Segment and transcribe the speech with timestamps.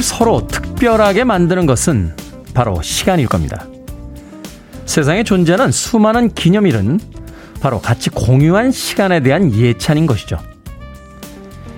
[0.00, 2.16] 우리를 서로 특별하게 만드는 것은
[2.54, 3.66] 바로 시간일 겁니다.
[4.86, 6.98] 세상에 존재하는 수많은 기념일은
[7.60, 10.38] 바로 같이 공유한 시간에 대한 예찬인 것이죠.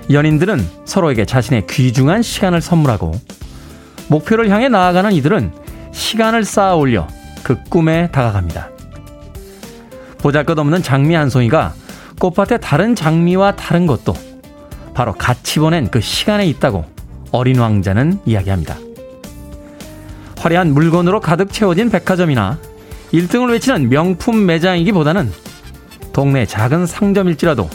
[0.09, 3.11] 연인들은 서로에게 자신의 귀중한 시간을 선물하고
[4.07, 5.51] 목표를 향해 나아가는 이들은
[5.91, 7.07] 시간을 쌓아 올려
[7.43, 8.69] 그 꿈에 다가갑니다.
[10.19, 11.73] 보잘 것 없는 장미 한 송이가
[12.19, 14.13] 꽃밭의 다른 장미와 다른 것도
[14.93, 16.92] 바로 같이 보낸 그 시간에 있다고
[17.33, 18.77] 어린 왕자는 이야기합니다.
[20.37, 22.59] 화려한 물건으로 가득 채워진 백화점이나
[23.11, 25.31] 1등을 외치는 명품 매장이기보다는
[26.13, 27.69] 동네 작은 상점일지라도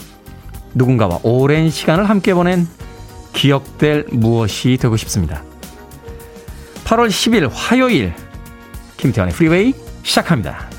[0.73, 2.67] 누군가와 오랜 시간을 함께 보낸
[3.33, 5.43] 기억될 무엇이 되고 싶습니다.
[6.85, 8.13] 8월 10일 화요일
[8.97, 10.69] 김태환의 프리웨이 시작합니다.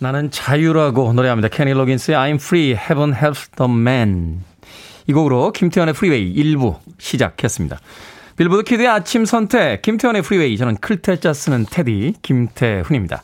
[0.00, 1.48] 나는 자유라고 노래합니다.
[1.48, 4.40] 케니 로긴스의 I'm free, heaven helps the man.
[5.06, 7.78] 이 곡으로 김태훈의 프리웨이 1부 시작했습니다.
[8.36, 10.58] 빌보드 kid의 아침 선택, 김태훈의 프리웨이.
[10.58, 13.22] 저는 클 태 자 쓰는 테디, 김태훈입니다.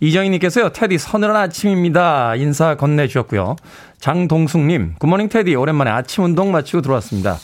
[0.00, 2.34] 이정희님께서요, 테디 서늘한 아침입니다.
[2.36, 3.56] 인사 건네주셨고요.
[3.98, 5.54] 장동숙님, good morning 테디.
[5.54, 7.38] 오랜만에 아침 운동 마치고 들어왔습니다.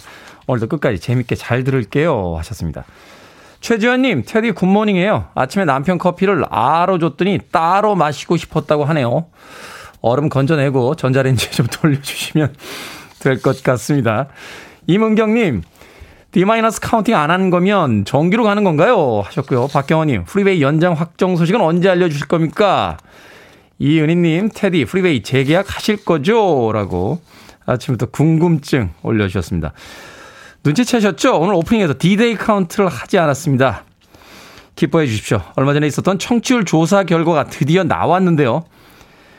[0.47, 2.35] 오늘도 끝까지 재밌게 잘 들을게요.
[2.37, 2.85] 하셨습니다.
[3.61, 5.29] 최지현님, 테디 good morning이에요.
[5.35, 9.27] 아침에 남편 커피를 아아로 줬더니 따로 마시고 싶었다고 하네요.
[10.03, 12.55] 얼음 건져내고 전자레인지에 좀 돌려주시면
[13.23, 14.29] 될 것 같습니다.
[14.87, 15.63] 이문경님,
[16.33, 16.45] D-
[16.81, 19.21] counting 안 하는 거면 정기로 가는 건가요?
[19.25, 19.69] 하셨고요.
[19.69, 22.97] 박경원님, 프리웨이 연장 확정 소식은 언제 알려주실 겁니까?
[23.79, 26.71] 이은희님, 테디, 프리웨이 재계약 하실 거죠?
[26.73, 27.21] 라고
[27.67, 29.73] 아침부터 궁금증 올려주셨습니다.
[30.65, 31.39] 눈치채셨죠?
[31.39, 33.85] 오늘 오프닝에서 D-Day 카운트를 하지 않았습니다.
[34.77, 35.43] 기뻐해 주십시오.
[35.57, 38.65] 얼마 전에 있었던 청취율 조사 결과가 드디어 나왔는데요.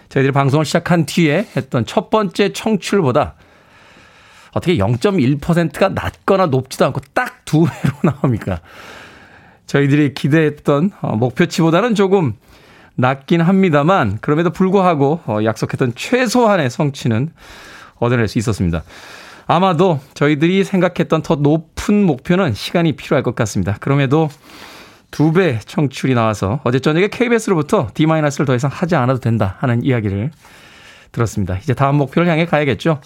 [0.10, 3.34] 저희들이 방송을 시작한 뒤에 했던 첫 번째 청취율보다
[4.54, 8.60] 어떻게 0.1%가 낮거나 높지도 않고 딱두 배로 나옵니까?
[9.66, 12.34] 저희들이 기대했던 어, 목표치보다는 조금
[12.96, 17.32] 낮긴 합니다만 그럼에도 불구하고 어, 약속했던 최소한의 성취는
[17.98, 18.84] 얻어낼 수 있었습니다.
[19.48, 23.78] 아마도 저희들이 생각했던 더 높은 목표는 시간이 필요할 것 같습니다.
[23.80, 24.30] 그럼에도
[25.12, 30.32] 두 배 청출이 나와서 어제 저녁에 KBS로부터 D-를 더 이상 하지 않아도 된다 하는 이야기를
[31.12, 31.58] 들었습니다.
[31.58, 33.00] 이제 다음 목표를 향해 가야겠죠.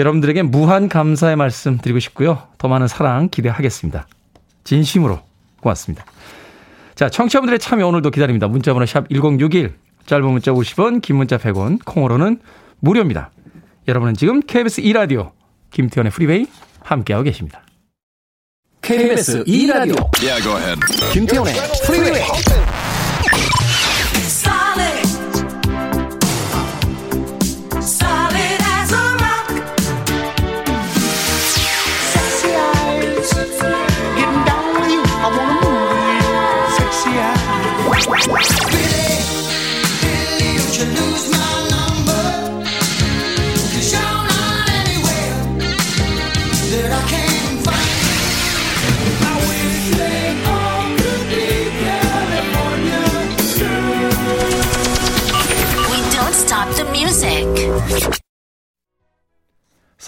[0.00, 2.42] 여러분들에게 무한 감사의 말씀 드리고 싶고요.
[2.56, 4.06] 더 많은 사랑 기대하겠습니다.
[4.64, 5.20] 진심으로
[5.60, 6.06] 고맙습니다.
[6.94, 8.48] 자, 청취자분들의 참여 오늘도 기다립니다.
[8.48, 9.74] 문자번호 샵 1061,
[10.06, 12.40] 짧은 문자 50원, 긴 문자 100원, 콩으로는
[12.80, 13.30] 무료입니다.
[13.88, 15.32] 여러분은 지금 KBS 2라디오
[15.70, 16.46] 김태훈의 프리웨이
[16.82, 17.62] 함께하고 계십니다.
[18.80, 20.80] KBS 2라디오 yeah,
[21.12, 21.54] 김태훈의
[21.86, 22.22] 프리웨이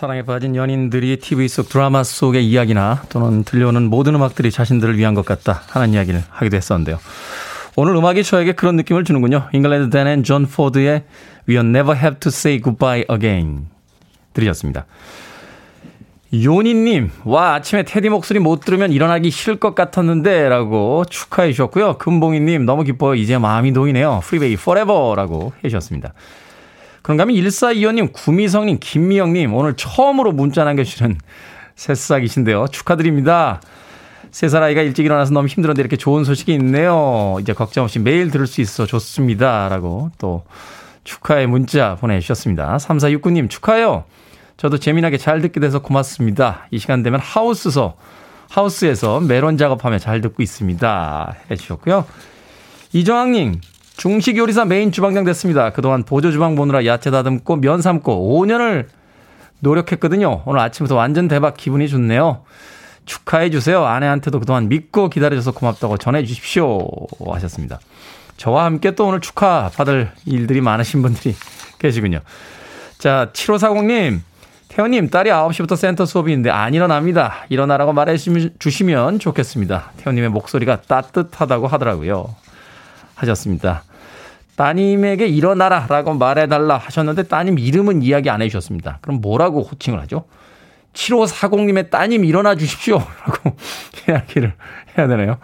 [0.03, 5.25] 사랑에 빠진 연인들이 TV 속 드라마 속의 이야기나 또는 들려오는 모든 음악들이 자신들을 위한 것
[5.25, 6.99] 같다 하는 이야기를 하기도 했었는데요.
[7.77, 9.49] 오늘 음악이 저에게 그런 느낌을 주는군요.
[9.53, 11.05] 잉글랜드 댄 앤 존 포드의
[11.49, 13.69] We'll Never Have to Say Goodbye Again
[14.35, 14.87] 들으셨습니다.
[16.35, 21.99] 요니님, 와, 아침에 테디 목소리 못 들으면 일어나기 싫을 것 같았는데, 라고 축하해 주셨고요.
[21.99, 23.15] 금봉이님, 너무 기뻐요.
[23.15, 24.23] 이제 마음이 놓이네요.
[24.25, 26.13] 프리웨이 forever 라고 해주셨습니다.
[27.03, 31.19] 그런가 하면 1425님, 구미성님, 김미영님, 오늘 처음으로 문자 남겨주시는
[31.75, 32.69] 새싹이신데요.
[32.69, 33.61] 축하드립니다.
[34.31, 37.37] 세 살 아이가 일찍 일어나서 너무 힘들었는데 이렇게 좋은 소식이 있네요.
[37.41, 39.69] 이제 걱정 없이 매일 들을 수 있어 좋습니다.
[39.69, 40.45] 라고 또
[41.05, 42.79] 축하의 문자 보내주셨습니다.
[42.79, 44.05] 3469님 축하해요.
[44.57, 46.67] 저도 재미나게 잘 듣게 돼서 고맙습니다.
[46.71, 47.97] 이 시간 되면 하우스서,
[48.49, 51.35] 하우스에서 메론 작업하며 잘 듣고 있습니다.
[51.51, 52.07] 해주셨고요.
[52.95, 53.61] 이정학님,
[53.97, 55.71] 중식 요리사 메인 주방장 됐습니다.
[55.71, 58.87] 그동안 보조 주방 보느라 야채 다듬고 면 삶고 5년을
[59.61, 60.43] 노력했거든요.
[60.45, 62.43] 오늘 아침부터 완전 대박 기분이 좋네요.
[63.05, 63.85] 축하해 주세요.
[63.85, 66.89] 아내한테도 그동안 믿고 기다려줘서 고맙다고 전해 주십시오.
[67.25, 67.79] 하셨습니다.
[68.37, 71.35] 저와 함께 또 오늘 축하 받을 일들이 많으신 분들이
[71.79, 72.21] 계시군요.
[72.99, 74.21] 자, 7540님.
[74.69, 77.45] 태호님, 딸이 9시부터 센터 수업이 있는데 안 일어납니다.
[77.51, 79.93] 일어나라고 말해 주시면 좋겠습니다.
[79.99, 82.35] 태호님의 목소리가 따뜻하다고 하더라고요.
[83.23, 83.83] 하셨습니다.
[84.57, 88.99] 따님에게 일어나라 라고 말해달라 하셨는데 따님 이름은 이야기 안 해주셨습니다.
[89.01, 90.25] 그럼 뭐라고 호칭을 하죠?
[90.93, 92.99] 7540님의 따님 일어나 주십시오.
[93.27, 93.57] 라고
[94.09, 94.53] 이야기를
[94.97, 95.39] 해야 되나요?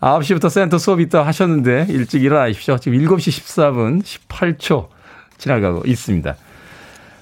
[0.00, 2.78] 9시부터 센터 수업 있다 하셨는데 일찍 일어나십시오.
[2.78, 4.88] 지금 7시 14분 18초
[5.38, 6.34] 지나가고 있습니다.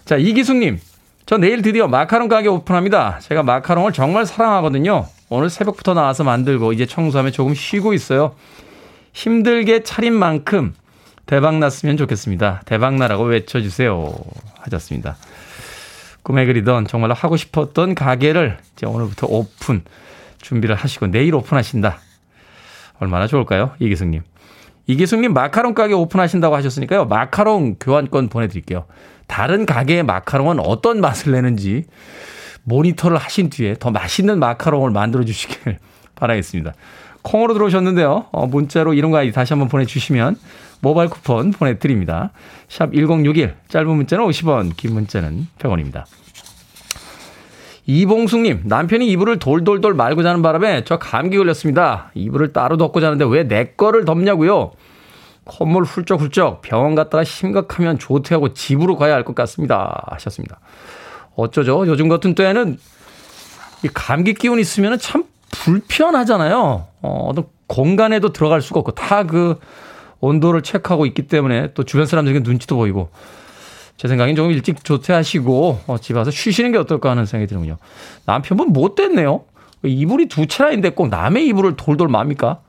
[0.05, 0.81] 자, 이기숙님.
[1.27, 3.19] 저 내일 드디어 마카롱 가게 오픈합니다.
[3.21, 5.07] 제가 마카롱을 정말 사랑하거든요.
[5.29, 8.35] 오늘 새벽부터 나와서 만들고 이제 청소하며 조금 쉬고 있어요.
[9.13, 10.75] 힘들게 차린 만큼
[11.27, 12.63] 대박 났으면 좋겠습니다.
[12.65, 14.15] 대박 나라고 외쳐주세요.
[14.61, 15.17] 하셨습니다.
[16.23, 19.83] 꿈에 그리던 정말로 하고 싶었던 가게를 이제 오늘부터 오픈
[20.41, 21.99] 준비를 하시고 내일 오픈하신다.
[22.99, 23.73] 얼마나 좋을까요?
[23.79, 24.23] 이기승님.
[24.87, 27.05] 이기승님 마카롱 가게 오픈하신다고 하셨으니까요.
[27.05, 28.87] 마카롱 교환권 보내드릴게요.
[29.27, 31.85] 다른 가게의 마카롱은 어떤 맛을 내는지
[32.65, 35.79] 모니터를 하신 뒤에 더 맛있는 마카롱을 만들어 주시길
[36.17, 36.73] 바라겠습니다.
[37.23, 38.27] 콩으로 들어오셨는데요.
[38.33, 40.37] 어, 문자로 이런 거 아이디 다시 한번 보내주시면
[40.81, 42.31] 모바일 쿠폰 보내드립니다.
[42.69, 46.05] 샵 1061, 짧은 문자는 50원, 긴 문자는 100원입니다.
[47.87, 52.11] 이봉숙님, 남편이 이불을 돌돌돌 말고 자는 바람에 저 감기 걸렸습니다.
[52.15, 54.73] 이불을 따로 덮고 자는데 왜 내 거를 덮냐고요?
[55.45, 60.05] 콧물 훌쩍훌쩍 병원 갔다가 심각하면 조퇴하고 집으로 가야 할 것 같습니다.
[60.11, 60.61] 하셨습니다.
[61.35, 61.87] 어쩌죠?
[61.87, 62.79] 요즘 같은 때에는
[63.85, 66.87] 이 감기 기운 있으면 참 불편하잖아요.
[67.03, 69.59] 어, 어떤 공간에도 들어갈 수가 없고 다 그
[70.21, 73.11] 온도를 체크하고 있기 때문에 또 주변 사람들에게 눈치도 보이고
[73.97, 77.77] 제 생각엔 조금 일찍 조퇴하시고 어, 집에 와서 쉬시는 게 어떨까 하는 생각이 드는군요.
[78.27, 79.45] 남편분 못됐네요.
[79.85, 82.61] 이불이 두 채라인데 꼭 남의 이불을 돌돌 맙니까?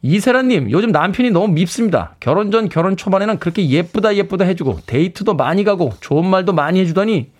[0.00, 2.14] 이세라님, 요즘 남편이 너무 밉습니다.
[2.20, 7.30] 결혼 전 결혼 초반에는 그렇게 예쁘다 예쁘다 해주고 데이트도 많이 가고 좋은 말도 많이 해주더니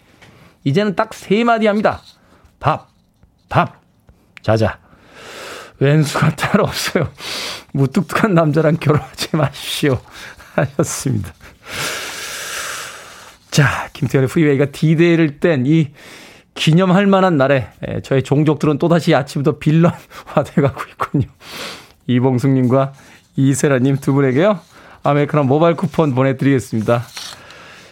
[0.64, 2.00] 이제는 딱 세 마디 합니다.
[2.60, 2.88] 밥,
[3.50, 3.80] 밥,
[4.44, 4.78] 자자.
[5.80, 7.08] 왼수가 따로 없어요.
[7.72, 10.00] 무뚝뚝한 남자랑 결혼하지 마십시오.
[10.54, 11.32] 하셨습니다.
[13.50, 15.88] 자, 김태훈의 프리웨이가 디데이를 뗀 이
[16.54, 17.68] 기념할 만한 날에
[18.04, 21.26] 저희 종족들은 또다시 아침부터 빌런화 돼가고 있군요.
[22.06, 22.92] 이봉숙님과
[23.36, 24.60] 이세라님 두 분에게요.
[25.02, 27.02] 아메리카노 모바일 쿠폰 보내드리겠습니다.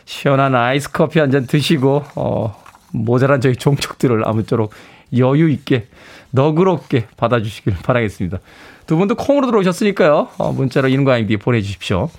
[0.04, 2.62] 시원한 아이스 커피 한 잔 드시고, 어,
[2.92, 4.72] 모자란 저희 종족들을 아무쪼록
[5.16, 5.88] 여유 있게,
[6.32, 8.38] 너그럽게 받아주시길 바라겠습니다.
[8.86, 10.28] 두 분도 콩으로 들어오셨으니까요.
[10.38, 12.10] 어, 문자로 이름과 아이디 보내주십시오.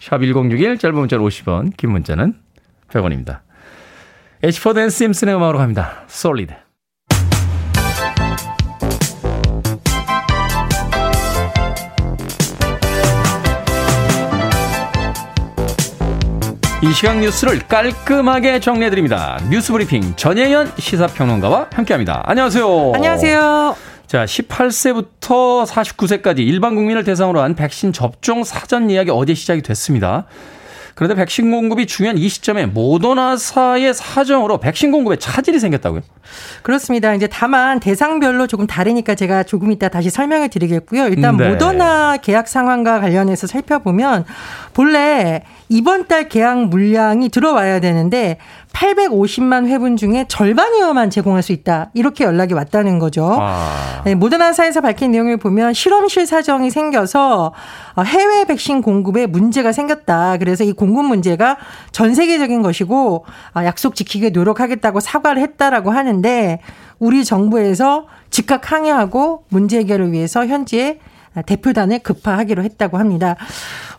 [0.00, 2.34] 샵 1061, 짧은 문자로 50원, 긴 문자는
[2.90, 3.40] 100원입니다.
[4.42, 6.02] 애쉬포드 앤 심슨의 음악으로 갑니다.
[6.08, 6.61] Solid.
[16.82, 19.38] 이 시각 뉴스를 깔끔하게 정리해드립니다.
[19.48, 22.24] 뉴스브리핑 전예현 시사평론가와 함께합니다.
[22.26, 22.92] 안녕하세요.
[22.92, 23.76] 안녕하세요.
[24.08, 30.24] 자, 18세부터 49세까지 일반 국민을 대상으로 한 백신 접종 사전 예약이 어제 시작이 됐습니다.
[30.94, 36.02] 그런데 백신 공급이 중요한 이 시점에 모더나사의 사정으로 백신 공급에 차질이 생겼다고요?
[36.62, 37.14] 그렇습니다.
[37.14, 41.08] 이제 다만 대상별로 조금 다르니까 제가 조금 이따 다시 설명을 드리겠고요.
[41.08, 41.48] 일단 네.
[41.48, 44.24] 모더나 계약 상황과 관련해서 살펴보면
[44.74, 48.38] 본래 이번 달 계약 물량이 들어와야 되는데
[48.72, 51.90] 850만 회분 중에 절반이어만 제공할 수 있다.
[51.94, 53.36] 이렇게 연락이 왔다는 거죠.
[53.40, 54.02] 아.
[54.04, 57.52] 네, 모더나사에서 밝힌 내용을 보면 실험실 사정이 생겨서
[58.04, 60.38] 해외 백신 공급에 문제가 생겼다.
[60.38, 61.56] 그래서 이 공급 문제가
[61.92, 66.60] 전 세계적인 것이고 아, 약속 지키게 노력하겠다고 사과를 했다라고 하는데
[66.98, 70.98] 우리 정부에서 즉각 항의하고 문제 해결을 위해서 현지에
[71.46, 73.36] 대표단을 급파하기로 했다고 합니다.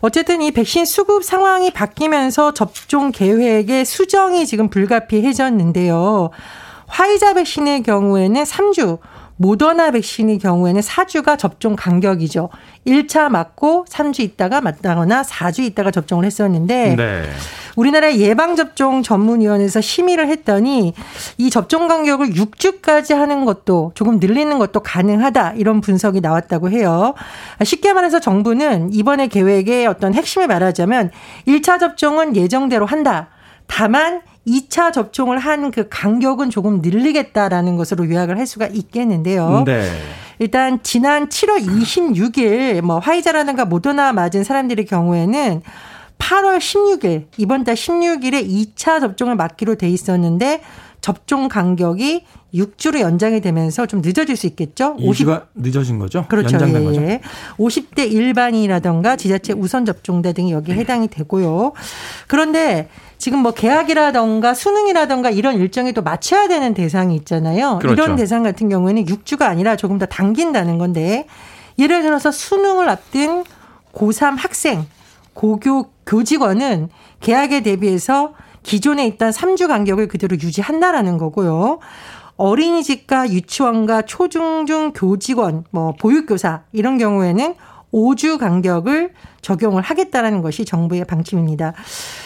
[0.00, 6.30] 어쨌든 이 백신 수급 상황이 바뀌면서 접종 계획의 수정이 지금 불가피해졌는데요.
[6.86, 8.98] 화이자 백신의 경우에는 3주,
[9.36, 12.50] 모더나 백신의 경우에는 4주가 접종 간격이죠.
[12.86, 17.22] 1차 맞고 3주 있다가 맞다거나 4주 있다가 접종을 했었는데 네.
[17.76, 20.94] 우리나라 예방접종 전문위원회에서 심의를 했더니
[21.38, 27.14] 이 접종 간격을 6주까지 하는 것도 조금 늘리는 것도 가능하다 이런 분석이 나왔다고 해요.
[27.62, 31.10] 쉽게 말해서 정부는 이번에 계획의 어떤 핵심을 말하자면
[31.48, 33.28] 1차 접종은 예정대로 한다.
[33.66, 39.64] 다만 2차 접종을 한 그 간격은 조금 늘리겠다라는 것으로 요약을 할 수가 있겠는데요.
[39.64, 39.88] 네.
[40.38, 45.62] 일단 지난 7월 26일 뭐 화이자라든가 모더나 맞은 사람들의 경우에는
[46.18, 50.62] 8월 16일 이번 달 16일에 2차 접종을 맞기로 돼 있었는데
[51.00, 54.96] 접종 간격이 6주로 연장이 되면서 좀 늦어질 수 있겠죠.
[54.96, 56.24] 50가 늦어진 거죠?
[56.28, 56.54] 그렇죠.
[56.54, 56.86] 연장된 예.
[56.86, 57.00] 거죠.
[57.58, 61.72] 50대 일반이라던가 지자체 우선 접종대 등이 여기에 해당이 되고요.
[62.26, 67.80] 그런데 지금 뭐 계약이라던가 수능이라던가 이런 일정이 또 맞춰야 되는 대상이 있잖아요.
[67.80, 68.02] 그렇죠.
[68.02, 71.26] 이런 대상 같은 경우에는 6주가 아니라 조금 더 당긴다는 건데
[71.78, 73.44] 예를 들어서 수능을 앞둔
[73.92, 74.86] 고3 학생,
[75.34, 76.88] 고교 교직원은
[77.20, 81.78] 계약에 대비해서 기존에 있던 3주 간격을 그대로 유지한다라는 거고요.
[82.36, 87.54] 어린이집과 유치원과 초중중 교직원, 뭐 보육교사 이런 경우에는
[87.92, 91.74] 5주 간격을 적용을 하겠다라는 것이 정부의 방침입니다.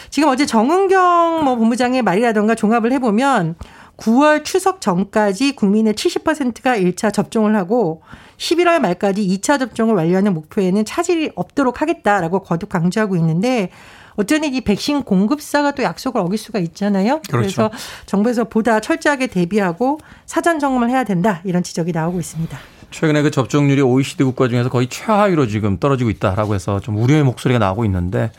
[0.09, 3.55] 지금 어제 정은경 뭐 본부장의 말이라던가 종합을 해보면
[3.97, 8.01] 9월 추석 전까지 국민의 70%가 1차 접종을 하고
[8.39, 13.69] 11월 말까지 2차 접종을 완료하는 목표에는 차질이 없도록 하겠다라고 거듭 강조하고 있는데
[14.15, 17.21] 어쩌면 이 백신 공급사가 또 약속을 어길 수가 있잖아요.
[17.29, 17.69] 그렇죠.
[17.69, 17.71] 그래서
[18.05, 22.57] 정부에서 보다 철저하게 대비하고 사전 점검을 해야 된다 이런 지적이 나오고 있습니다.
[22.91, 27.59] 최근에 그 접종률이 OECD 국가 중에서 거의 최하위로 지금 떨어지고 있다라고 해서 좀 우려의 목소리가
[27.59, 28.31] 나오고 있는데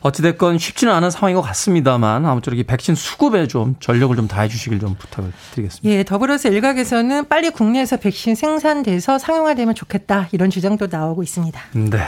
[0.00, 4.80] 어찌됐건 쉽지는 않은 상황인 것 같습니다만 아무쪼록 이 백신 수급에 좀 전력을 좀 다해 주시길
[4.80, 5.88] 좀 부탁을 드리겠습니다.
[5.88, 11.60] 예, 더불어서 일각에서는 빨리 국내에서 백신 생산돼서 상용화되면 좋겠다 이런 주장도 나오고 있습니다.
[11.72, 11.98] 네.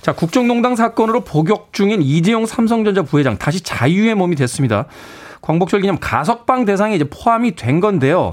[0.00, 4.86] 자, 국정농단 사건으로 복역 중인 이재용 삼성전자 부회장 다시 자유의 몸이 됐습니다.
[5.42, 8.32] 광복절 기념 가석방 대상에 이제 포함이 된 건데요.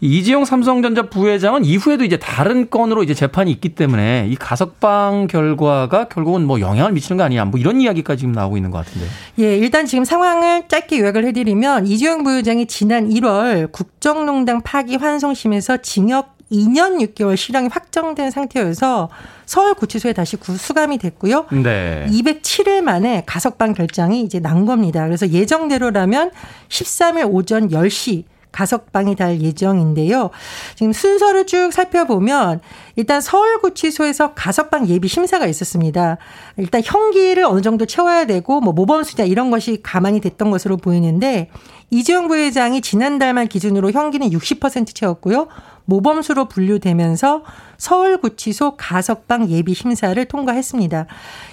[0.00, 6.46] 이재용 삼성전자 부회장은 이후에도 이제 다른 건으로 이제 재판이 있기 때문에 이 가석방 결과가 결국은
[6.46, 9.06] 뭐 영향을 미치는 거 아니냐 뭐 이런 이야기까지 지금 나오고 있는 것 같은데.
[9.40, 16.38] 예, 일단 지금 상황을 짧게 요약을 해드리면 이재용 부회장이 지난 1월 국정농단 파기 환송심에서 징역
[16.50, 19.10] 2년 6개월 실형이 확정된 상태여서
[19.46, 21.46] 서울구치소에 다시 수감이 됐고요.
[21.50, 22.06] 네.
[22.08, 25.04] 207일 만에 가석방 결정이 이제 난 겁니다.
[25.04, 26.30] 그래서 예정대로라면
[26.68, 30.30] 13일 오전 10시 가석방이 달 예정인데요.
[30.74, 32.60] 지금 순서를 쭉 살펴보면
[32.96, 36.18] 일단 서울구치소에서 가석방 예비 심사가 있었습니다.
[36.56, 41.50] 일단 형기를 어느 정도 채워야 되고 뭐 모범 수냐 이런 것이 가만히 됐던 것으로 보이는데
[41.90, 45.48] 이재용 부회장이 지난달 말 기준으로 형기는 60% 채웠고요.
[45.86, 47.44] 모범수로 분류되면서
[47.78, 51.06] 서울구치소 가석방 예비 심사를 통과했습니다.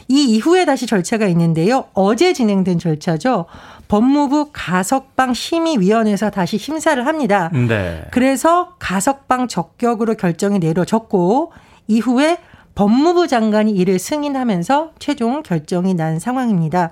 [0.09, 1.85] 이 이후에 다시 절차가 있는데요.
[1.93, 3.45] 어제 진행된 절차죠.
[3.87, 7.49] 법무부 가석방 심의위원회에서 다시 심사를 합니다.
[7.53, 8.03] 네.
[8.11, 11.51] 그래서 가석방 적격으로 결정이 내려졌고
[11.87, 12.37] 이후에
[12.75, 16.91] 법무부 장관이 이를 승인하면서 최종 결정이 난 상황입니다.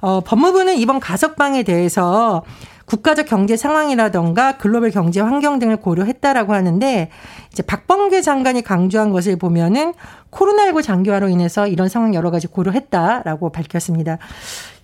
[0.00, 2.42] 어, 법무부는 이번 가석방에 대해서
[2.86, 7.08] 국가적 경제 상황이라던가 글로벌 경제 환경 등을 고려했다라고 하는데
[7.52, 9.94] 이제 박범계 장관이 강조한 것을 보면은
[10.32, 14.18] 코로나19 장기화로 인해서 이런 상황 여러 가지 고려했다라고 밝혔습니다.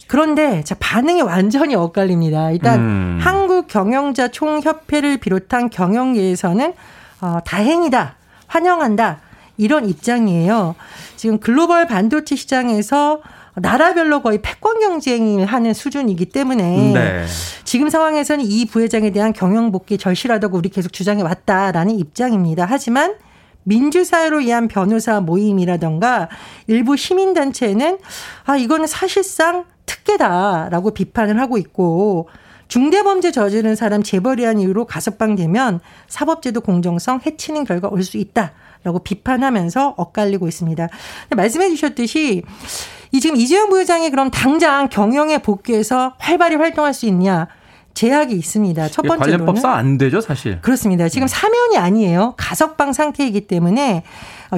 [0.07, 2.51] 그런데 자 반응이 완전히 엇갈립니다.
[2.53, 3.19] 일단 음.
[3.21, 6.75] 한국 경영자 총협회를 비롯한 경영계에서는
[7.21, 9.21] 어, 다행이다, 환영한다
[9.57, 10.75] 이런 입장이에요.
[11.17, 13.21] 지금 글로벌 반도체 시장에서
[13.55, 17.25] 나라별로 거의 패권 경쟁을 하는 수준이기 때문에 네.
[17.65, 22.67] 지금 상황에서는 이 부회장에 대한 경영 복귀 절실하다고 우리 계속 주장해 왔다라는 입장입니다.
[22.69, 23.15] 하지만
[23.63, 26.29] 민주사회로 위한 변호사 모임이라던가
[26.67, 27.99] 일부 시민단체는
[28.45, 32.29] 아, 이거는 사실상 특혜다라고 비판을 하고 있고
[32.69, 40.49] 중대범죄 저지른 사람 재벌이한 이유로 가석방되면 사법제도 공정성 해치는 결과 올 수 있다라고 비판하면서 엇갈리고
[40.49, 40.89] 있습니다.
[41.37, 42.43] 말씀해 주셨듯이
[43.13, 47.47] 이 지금 이재용 부회장이 그럼 당장 경영에 복귀해서 활발히 활동할 수 있냐?
[47.97, 48.89] 제약이 있습니다.
[48.89, 50.61] 첫 번째로는 관련법상 안 되죠, 사실.
[50.61, 51.09] 그렇습니다.
[51.09, 52.35] 지금 사면이 아니에요.
[52.37, 54.03] 가석방 상태이기 때문에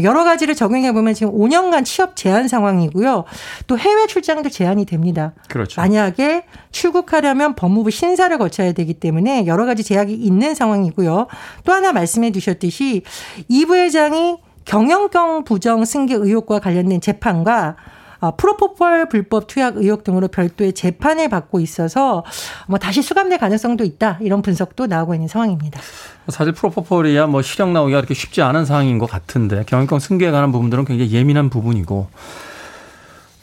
[0.02, 3.24] 여러 가지를 적용해 보면 지금 5년간 취업 제한 상황이고요.
[3.68, 5.34] 또 해외 출장도 제한이 됩니다.
[5.48, 5.80] 그렇죠.
[5.80, 11.28] 만약에 출국하려면 법무부 신사를 거쳐야 되기 때문에 여러 가지 제약이 있는 상황이고요.
[11.64, 13.02] 또 하나 말씀해 주셨듯이
[13.46, 17.97] 이 부회장이 경영경 부정 승계 의혹과 관련된 재판과 어,
[18.36, 22.24] 프로포폴 불법 투약 의혹 등으로 별도의 재판을 받고 있어서
[22.66, 25.80] 뭐 다시 수감될 가능성도 있다 이런 분석도 나오고 있는 상황입니다.
[26.28, 30.84] 사실 프로포폴이야 뭐 실형 나오기가 그렇게 쉽지 않은 상황인 것 같은데 경영권 승계에 관한 부분들은
[30.84, 32.08] 굉장히 예민한 부분이고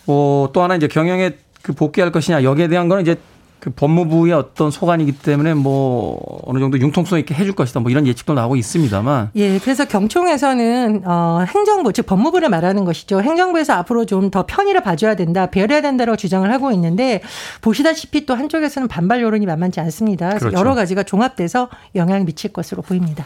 [0.05, 3.17] 뭐또 하나 이제 경영에 그 복귀할 것이냐 여기에 대한 거는 이제
[3.59, 8.33] 그 법무부의 어떤 소관이기 때문에 뭐 어느 정도 융통성 있게 해줄 것이다 뭐 이런 예측도
[8.35, 9.31] 나오고 있습니다만.
[9.35, 13.21] 예, 그래서 경총에서는 어 행정부 즉 법무부를 말하는 것이죠.
[13.21, 17.21] 행정부에서 앞으로 좀 더 편의를 봐줘야 된다, 배려해야 된다라고 주장을 하고 있는데
[17.61, 20.29] 보시다시피 또 한쪽에서는 반발 여론이 만만치 않습니다.
[20.29, 20.57] 그래서 그렇죠.
[20.59, 23.23] 여러 가지가 종합돼서 영향을 미칠 것으로 보입니다.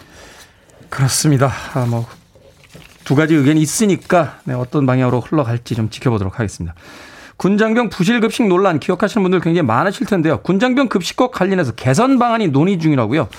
[0.89, 1.51] 그렇습니다.
[1.73, 6.75] 아, 뭐두 가지 의견이 있으니까 네, 어떤 방향으로 흘러갈지 좀 지켜보도록 하겠습니다.
[7.39, 10.41] 군장병 부실 급식 논란 기억하시는 분들 굉장히 많으실 텐데요.
[10.41, 13.29] 군장병 급식과 관련해서 개선 방안이 논의 중이라고요.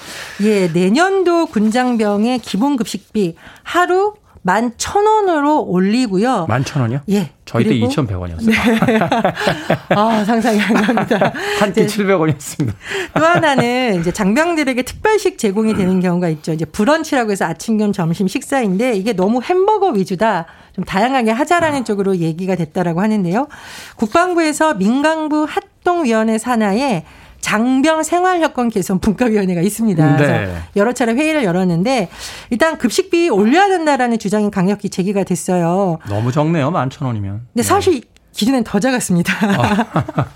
[0.43, 6.47] 예, 내년도 군장병의 기본 급식비 하루 만 천 원으로 올리고요.
[6.49, 7.01] 만 천 원이요?
[7.11, 7.31] 예.
[7.45, 8.47] 저희 때 2,100원이었어요.
[8.47, 8.55] 네.
[9.95, 11.33] 아, 상상이 안 갑니다.
[11.59, 12.73] 한때 700원이었습니다.
[13.19, 16.53] 또 하나는 이제 장병들에게 특별식 제공이 되는 경우가 있죠.
[16.53, 20.47] 이제 브런치라고 해서 아침, 겸 점심 식사인데 이게 너무 햄버거 위주다.
[20.75, 23.49] 좀 다양하게 하자라는 쪽으로 얘기가 됐다라고 하는데요.
[23.97, 27.05] 국방부에서 민간부 핫 활동위원회 산하에
[27.41, 30.11] 장병 생활 여건 개선 분과위원회가 있습니다.
[30.11, 30.17] 네.
[30.17, 32.09] 그래서 여러 차례 회의를 열었는데
[32.51, 35.99] 일단 급식비 올려야 된다라는 주장이 강력히 제기가 됐어요.
[36.09, 36.71] 너무 적네요.
[36.71, 37.33] 만 천 원이면.
[37.53, 37.63] 근데 네.
[37.63, 39.33] 사실 기준엔 더 작았습니다.
[39.43, 39.87] 아.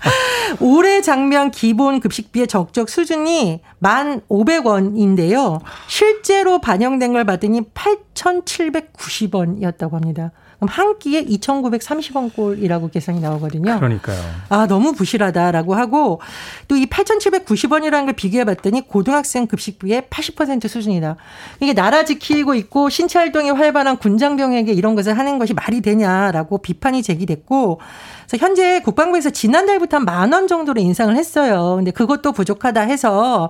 [0.59, 5.59] 올해 장면 기본 급식비의 적적 수준이 1,500원인데요.
[5.87, 10.31] 실제로 반영된 걸 봤더니 8,790원이었다고 합니다.
[10.57, 13.77] 그럼 한 끼에 2,930원 꼴이라고 계산이 나오거든요.
[13.77, 14.17] 그러니까요.
[14.49, 16.21] 아, 너무 부실하다라고 하고
[16.67, 21.15] 또 이 8,790원이라는 걸 비교해 봤더니 고등학생 급식비의 80% 수준이다.
[21.61, 27.01] 이게 나라 지키고 있고 신체 활동이 활발한 군장병에게 이런 것을 하는 것이 말이 되냐라고 비판이
[27.03, 27.79] 제기됐고
[28.27, 31.75] 그래서 현재 국방부에서 지난달부터 한 만 원 정도로 인상을 했어요.
[31.77, 33.49] 근데 그것도 부족하다 해서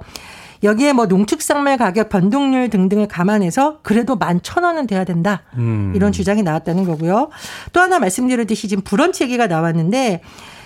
[0.65, 5.43] 여기에 뭐 농축산물 가격 변동률 등등을 감안해서 그래도 만 천 원은 돼야 된다.
[5.57, 5.93] 음.
[5.95, 7.29] 이런 주장이 나왔다는 거고요.
[7.71, 10.21] 또 하나 말씀드렸듯이 지금 브런치 얘기가 나왔는데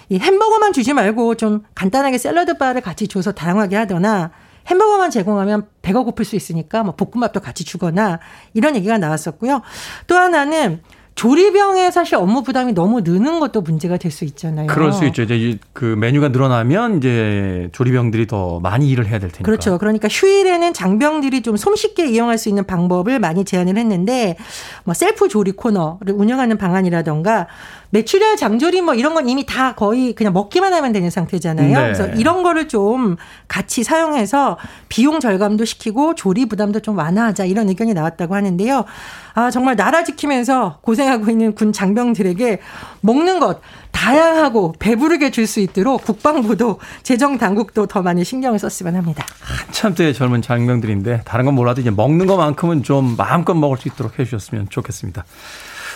[0.09, 4.31] 이 햄버거만 주지 말고 좀 간단하게 샐러드 바를 같이 줘서 다양하게 하거나
[4.67, 8.19] 햄버거만 제공하면 배가 고플 수 있으니까 뭐 볶음밥도 같이 주거나
[8.53, 9.61] 이런 얘기가 나왔었고요.
[10.07, 10.81] 또 하나는
[11.15, 14.67] 조리병에 사실 업무 부담이 너무 느는 것도 문제가 될 수 있잖아요.
[14.67, 15.21] 그럴 수 있죠.
[15.23, 19.43] 이제 그 메뉴가 늘어나면 이제 조리병들이 더 많이 일을 해야 될 테니까.
[19.43, 19.77] 그렇죠.
[19.77, 24.37] 그러니까 휴일에는 장병들이 좀 솜쉽게 이용할 수 있는 방법을 많이 제안을 했는데
[24.85, 27.47] 뭐 셀프 조리 코너를 운영하는 방안이라던가
[27.91, 31.67] 매출혈 장조림 뭐 이런 건 이미 다 거의 그냥 먹기만 하면 되는 상태잖아요.
[31.67, 31.73] 네.
[31.73, 34.57] 그래서 이런 거를 좀 같이 사용해서
[34.89, 38.85] 비용 절감도 시키고 조리 부담도 좀 완화하자 이런 의견이 나왔다고 하는데요.
[39.33, 42.59] 아, 정말 나라 지키면서 고생하고 있는 군 장병들에게
[43.01, 49.25] 먹는 것 다양하고 배부르게 줄 수 있도록 국방부도 재정 당국도 더 많이 신경을 썼으면 합니다.
[49.41, 54.19] 한참 때 젊은 장병들인데 다른 건 몰라도 이제 먹는 것만큼은 좀 마음껏 먹을 수 있도록
[54.19, 55.25] 해 주셨으면 좋겠습니다.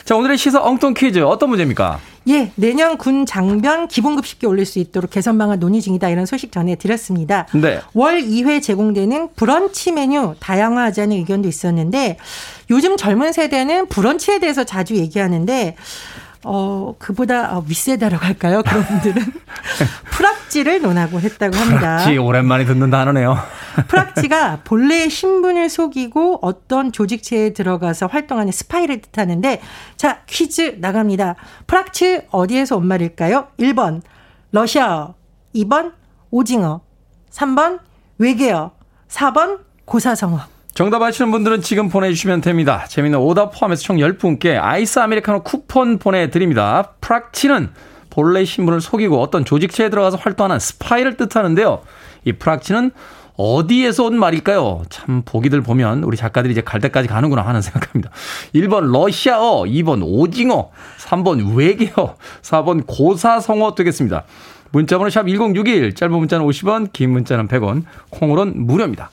[0.06, 2.00] 자, 오늘의 시사 엉뚱 퀴즈 어떤 문제입니까?
[2.28, 7.48] 예, 내년 군 장병 기본급식비 올릴 수 있도록 개선 방안 논의 중이다 이런 소식 전해드렸습니다.
[7.54, 7.80] 네.
[7.94, 12.18] 월 2회 제공되는 브런치 메뉴 다양화하자는 의견도 있었는데
[12.70, 15.76] 요즘 젊은 세대는 브런치에 대해서 자주 얘기하는데
[16.46, 18.62] 어, 그보다 어, 윗세다라고 할까요?
[18.64, 19.24] 그런 분들은
[20.12, 21.98] 프락지를 논하고 했다고 합니다.
[21.98, 23.38] 프락지 오랜만에 듣는 단어네요.
[23.88, 29.62] 프락지가 본래의 신분을 속이고 어떤 조직체에 들어가서 활동하는 스파이를 뜻하는데
[29.96, 31.36] 자, 퀴즈 나갑니다.
[31.68, 33.48] 프락치 어디에서 온 말일까요?
[33.60, 34.02] 1번
[34.52, 35.16] 러시아어,
[35.56, 35.94] 2번
[36.30, 36.82] 오징어,
[37.32, 37.80] 3번
[38.18, 38.72] 외계어,
[39.10, 40.53] 4번 고사성어.
[40.74, 42.86] 정답 아시는 분들은 지금 보내주시면 됩니다.
[42.88, 46.94] 재미있는 오답 포함해서 총 10분께 아이스 아메리카노 쿠폰 보내드립니다.
[47.00, 47.70] 프락치는
[48.10, 51.82] 본래 신분을 속이고 어떤 조직체에 들어가서 활동하는 스파이를 뜻하는데요.
[52.26, 52.90] 이 프락치는
[53.36, 54.84] 어디에서 온 말일까요?
[54.90, 58.10] 참 보기들 보면 우리 작가들이 이제 갈 때까지 가는구나 하는 생각합니다.
[58.56, 64.24] 1번 러시아어, 2번 오징어, 3번 외계어, 4번 고사성어 되겠습니다.
[64.72, 69.12] 문자번호 샵 1061, 짧은 문자는 50원, 긴 문자는 100원, 콩으로는 무료입니다.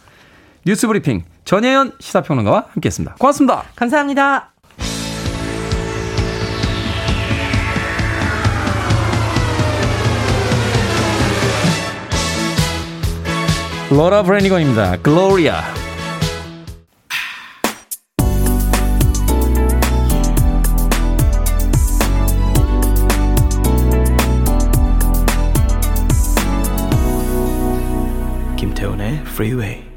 [0.66, 3.16] 뉴스 브리핑 전혜연 시사평론가와 함께했습니다.
[3.18, 3.64] 고맙습니다.
[3.77, 4.53] 감사합니다.
[13.90, 14.99] 로라 브레니건입니다.
[14.99, 15.62] 글로리아.
[28.57, 29.89] 김태훈의 프리웨이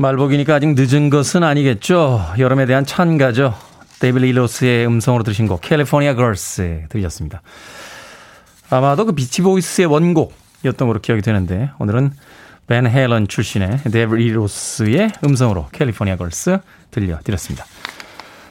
[0.00, 2.24] 말복이니까 아직 늦은 것은 아니겠죠.
[2.38, 3.52] 여름에 대한 찬가죠.
[3.98, 7.42] 데이빗 리 로스의 음성으로 들으신 곡 California Girls 들으셨습니다.
[8.70, 12.12] 아마도 그 비치보이스의 원곡이었던 걸로 기억이 되는데 오늘은
[12.68, 16.58] 밴 헤일런 출신의 데이빗 리 로스의 음성으로 California Girls
[16.92, 17.64] 들려드렸습니다.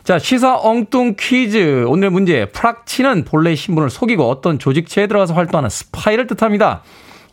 [0.04, 1.86] 자, 시사 엉뚱 퀴즈.
[1.88, 2.46] 오늘 문제.
[2.46, 6.82] 프락치는 본래 신분을 속이고 어떤 조직체에 들어가서 활동하는 스파이를 뜻합니다.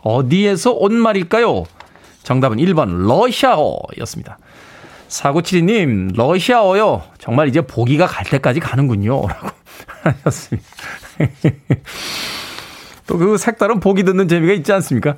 [0.02, 1.64] 어디에서 온 말일까요?
[2.24, 4.38] 정답은 1번 러시아어였습니다.
[5.08, 7.02] 4972님, 러시아어요.
[7.18, 9.22] 정말 이제 보기가 갈 때까지 가는군요.
[9.28, 9.48] 라고
[10.02, 10.66] 하셨습니다.
[13.06, 15.16] 또 그 색다른 보기 듣는 재미가 있지 않습니까?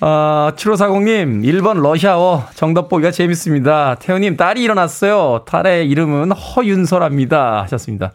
[0.00, 2.44] 아, 7540님, 1번 러시아어.
[2.54, 3.96] 정답 보기가 재밌습니다.
[3.96, 5.44] 태우님, 딸이 일어났어요.
[5.46, 7.62] 딸의 이름은 허윤서랍니다.
[7.62, 8.12] 하셨습니다.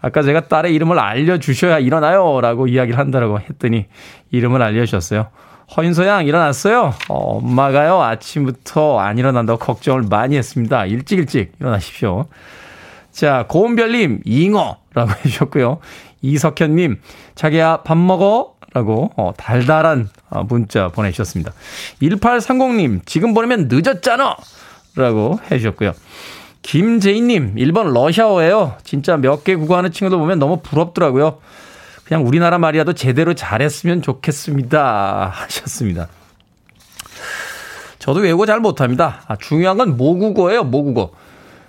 [0.00, 2.40] 아까 제가 딸의 이름을 알려주셔야 일어나요.
[2.40, 3.86] 라고 이야기를 한다라고 했더니
[4.30, 5.28] 이름을 알려주셨어요.
[5.76, 6.94] 허윤서 양 일어났어요?
[7.08, 10.84] 어, 엄마가요 아침부터 안 일어난다고 걱정을 많이 했습니다.
[10.86, 12.26] 일찍 일찍 일어나십시오.
[13.10, 15.78] 자 고은별님 잉어라고 해주셨고요.
[16.22, 17.00] 이석현님
[17.34, 18.54] 자기야 밥 먹어?
[18.74, 21.52] 라고 어, 달달한 어, 문자 보내주셨습니다.
[22.00, 24.36] 1830님 지금 보내면 늦었잖아
[24.96, 25.92] 라고 해주셨고요.
[26.62, 28.76] 김재인님 1번 러시아어예요.
[28.84, 31.38] 진짜 몇 개 국어하는 친구들 보면 너무 부럽더라고요.
[32.04, 35.30] 그냥 우리나라 말이라도 제대로 잘했으면 좋겠습니다.
[35.34, 36.08] 하셨습니다.
[37.98, 39.22] 저도 외국어 잘 못합니다.
[39.28, 41.12] 아, 중요한 건 모국어예요, 모국어.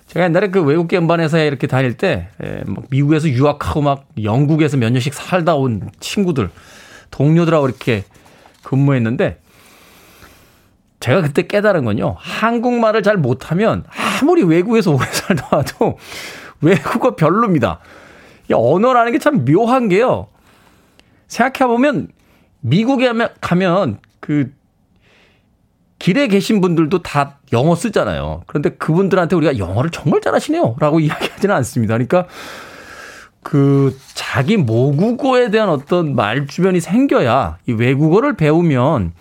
[0.08, 4.92] 제가 옛날에 그 외국 게임반에서 이렇게 다닐 때, 에, 막 미국에서 유학하고 막 영국에서 몇
[4.92, 6.50] 년씩 살다 온 친구들,
[7.12, 8.04] 동료들하고 이렇게
[8.64, 9.40] 근무했는데,
[11.00, 13.84] 제가 그때 깨달은 건요, 한국말을 잘 못하면
[14.22, 15.98] 아무리 외국에서 오래 살다 와도
[16.62, 17.80] 외국어 별로입니다.
[18.50, 20.28] 이 언어라는 게 참 묘한 게요.
[21.28, 22.10] 생각해보면
[22.62, 24.52] 미국에 가면 그
[26.00, 28.44] 길에 계신 분들도 다 영어 쓰잖아요.
[28.48, 30.76] 그런데 그분들한테 우리가 영어를 정말 잘하시네요.
[30.80, 31.94] 라고 이야기하지는 않습니다.
[31.94, 32.28] 그러니까
[33.42, 39.14] 그 자기 모국어에 대한 어떤 말 주변이 생겨야 이 외국어를 배우면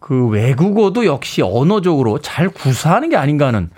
[0.00, 3.70] 그 외국어도 역시 언어적으로 잘 구사하는 게 아닌가 하는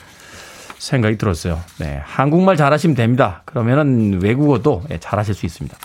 [0.78, 1.60] 생각이 들었어요.
[1.78, 2.00] 네.
[2.04, 3.42] 한국말 잘하시면 됩니다.
[3.44, 5.76] 그러면은 외국어도 예, 잘하실 수 있습니다.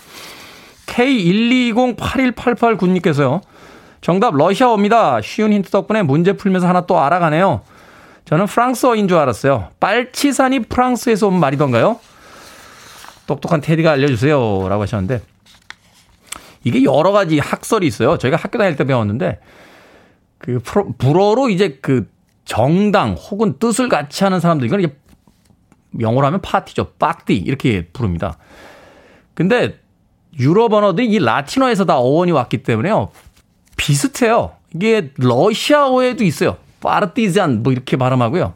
[0.85, 3.41] K1208188군님께서요.
[4.01, 5.21] 정답 러시아어입니다.
[5.21, 7.61] 쉬운 힌트 덕분에 문제 풀면서 하나 또 알아가네요.
[8.25, 9.69] 저는 프랑스어인 줄 알았어요.
[9.79, 11.99] 빨치산이 프랑스에서 온 말이던가요?
[13.27, 14.67] 똑똑한 테디가 알려주세요.
[14.67, 15.21] 라고 하셨는데,
[16.63, 18.17] 이게 여러 가지 학설이 있어요.
[18.17, 19.39] 저희가 학교 다닐 때 배웠는데,
[20.37, 20.59] 그
[20.97, 22.09] 불어로 이제 그
[22.45, 24.95] 정당 혹은 뜻을 같이 하는 사람들, 이건 이제
[25.99, 26.93] 영어로 하면 파티죠.
[26.99, 27.35] 빡디.
[27.35, 28.37] 이렇게 부릅니다.
[29.33, 29.79] 근데
[30.39, 33.09] 유럽 언어들이 이 라틴어에서 다 어원이 왔기 때문에요.
[33.77, 34.53] 비슷해요.
[34.73, 36.57] 이게 러시아어에도 있어요.
[36.79, 38.53] 파르티잔 뭐 이렇게 발음하고요.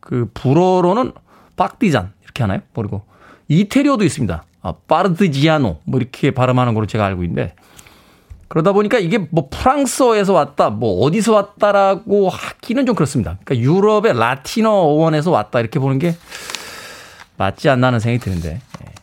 [0.00, 1.12] 그 불어로는
[1.56, 2.60] 빡디잔 이렇게 하나요?
[2.74, 3.02] 그리고
[3.48, 4.44] 이태리어도 있습니다.
[4.62, 7.54] 아, 파르티지아노 뭐 이렇게 발음하는 걸로 제가 알고 있는데
[8.48, 13.38] 그러다 보니까 이게 뭐 프랑스어에서 왔다, 뭐 어디서 왔다라고 하기는 좀 그렇습니다.
[13.44, 16.16] 그러니까 유럽의 라틴어 어원에서 왔다 이렇게 보는 게
[17.36, 18.94] 맞지 않나는 생각이 드는데 예.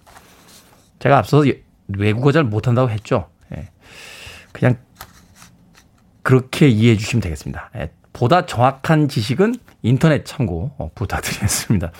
[0.99, 1.49] 제가 앞서서
[1.89, 3.29] 외국어 잘 못한다고 했죠.
[3.55, 3.69] 예.
[4.53, 4.77] 그냥
[6.21, 7.69] 그렇게 이해해 주시면 되겠습니다.
[7.75, 7.91] 예.
[8.13, 11.91] 보다 정확한 지식은 인터넷 참고 어, 부탁드리겠습니다.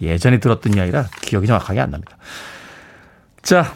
[0.00, 2.16] 예전에 들었던 이야기라 기억이 정확하게 안 납니다.
[3.42, 3.74] 자,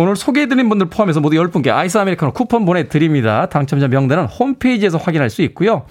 [0.00, 3.46] 오늘 소개해드린 분들 포함해서 모두 10분께 아이스 아메리카노 쿠폰 보내드립니다.
[3.46, 5.86] 당첨자 명단은 홈페이지에서 확인할 수 있고요.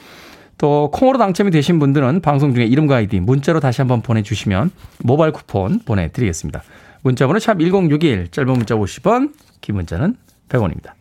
[0.58, 5.80] 또 콩으로 당첨이 되신 분들은 방송 중에 이름과 아이디 문자로 다시 한번 보내주시면 모바일 쿠폰
[5.80, 6.64] 보내드리겠습니다.
[7.02, 10.16] 문자번호 샵 1061, 짧은 문자 50원, 긴 문자는
[10.48, 10.94] 100원입니다.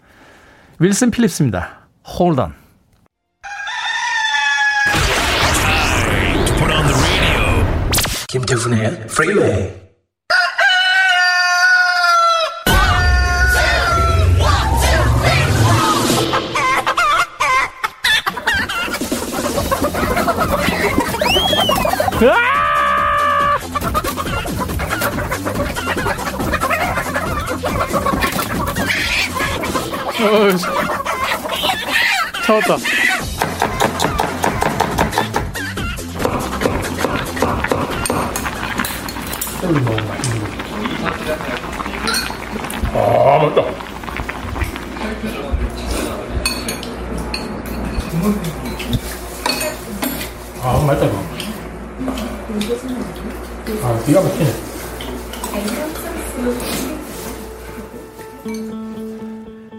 [0.81, 1.87] 윌슨 필립스입니다.
[2.09, 2.53] Hold on.
[8.29, 9.86] 김태훈의 프리웨이
[32.47, 32.77] 찾았다.
[42.95, 43.63] 아, 맞다.
[50.63, 51.17] 아, 맞다, 이거.
[53.83, 54.51] 아, 기가 막히네.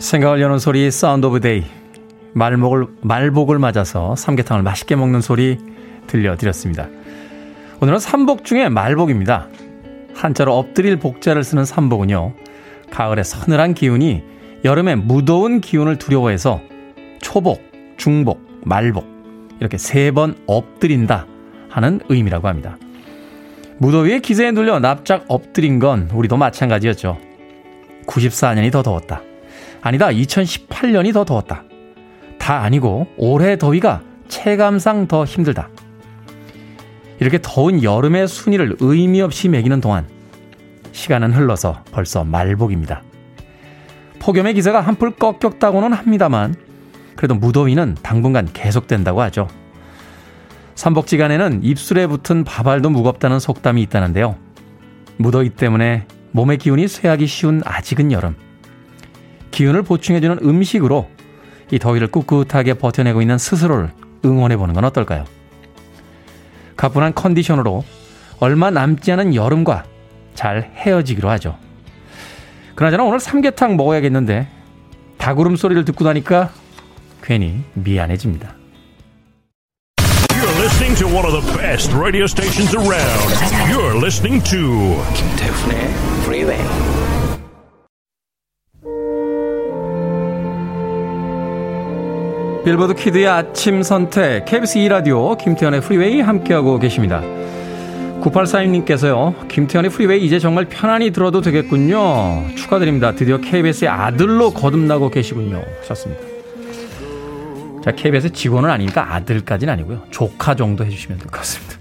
[0.02, 1.66] 생각을 여는 소리 Sound of Day
[2.38, 5.58] 말목을 말복을 맞아서 삼계탕을 맛있게 먹는 소리
[6.06, 6.88] 들려드렸습니다.
[7.82, 9.48] 오늘은 삼복 중에 말복입니다.
[10.14, 12.34] 한자로 엎드릴 복자를 쓰는 삼복은요.
[12.92, 14.24] 가을의 서늘한 기운이
[14.64, 16.62] 여름에 무더운 기운을 두려워해서
[17.22, 17.62] 초복,
[17.98, 19.06] 중복, 말복
[19.60, 21.26] 이렇게 세 번 엎드린다
[21.70, 22.78] 하는 의미라고 합니다.
[23.80, 27.18] 무더위의 기세에 눌려 납작 엎드린 건 우리도 마찬가지였죠.
[28.08, 29.22] 94년이 더 더웠다.
[29.82, 31.64] 아니다, 2018년이 더 더웠다.
[32.48, 35.68] 다 아니고 올해 더위가 체감상 더 힘들다.
[37.20, 40.08] 이렇게 더운 여름의 순위를 의미 없이 매기는 동안
[40.94, 43.04] 시간은 흘러서 벌써 말복입니다.
[44.20, 46.56] 폭염의 기세가 한풀 꺾였다고는 합니다만
[47.18, 49.50] 그래도 무더위는 당분간 계속된다고 하죠.
[50.76, 54.38] 삼복지간에는 입술에 붙은 밥알도 무겁다는 속담이 있다는데요.
[55.18, 58.38] 무더위 때문에 몸의 기운이 쇠하기 쉬운 아직은 여름.
[59.52, 61.10] 기운을 보충해주는 음식으로
[61.72, 63.92] 이 더위를 꿋꿋하게 버텨내고 있는 스스로를
[64.24, 65.26] 응원해보는 건 어떨까요?
[66.76, 67.84] 가뿐한 컨디션으로
[68.40, 69.84] 얼마 남지 않은 여름과
[70.36, 71.58] 잘 헤어지기로 하죠.
[72.76, 74.48] 그나저나 오늘 삼계탕 먹어야겠는데
[75.18, 76.52] 닭울음 소리를 듣고 나니까
[77.24, 78.56] 괜히 미안해집니다.
[79.98, 83.74] You're listening to one of the best radio stations around.
[83.74, 85.90] You're listening to 김태훈의
[86.24, 87.07] Freeway.
[92.68, 97.22] 빌보드 kid의 아침 선택 KBS 2라디오 김태훈의 프리웨이 함께하고 계십니다.
[98.20, 99.48] 9842님께서요.
[99.48, 102.44] 김태훈의 프리웨이 이제 정말 편안히 들어도 되겠군요.
[102.58, 103.14] 축하드립니다.
[103.14, 105.64] 드디어 KBS의 아들로 거듭나고 계시군요.
[105.80, 106.22] 하셨습니다.
[107.86, 110.02] 자, KBS의 직원은 아니니까 아들까지는 아니고요.
[110.10, 111.78] 조카 정도 해주시면 될 것 같습니다.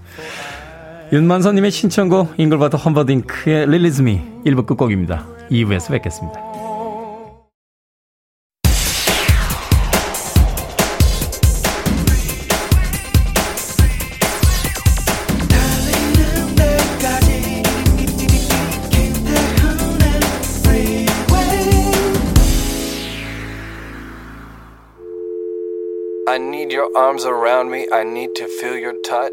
[1.11, 5.25] 윤만선님의 신청곡 잉글버트 험퍼딩크의 Release Me 1부 끝곡입니다.
[5.51, 6.46] 2부에서 뵙겠습니다.
[26.87, 27.87] Your arms around me.
[27.91, 29.31] I need to feel your touch.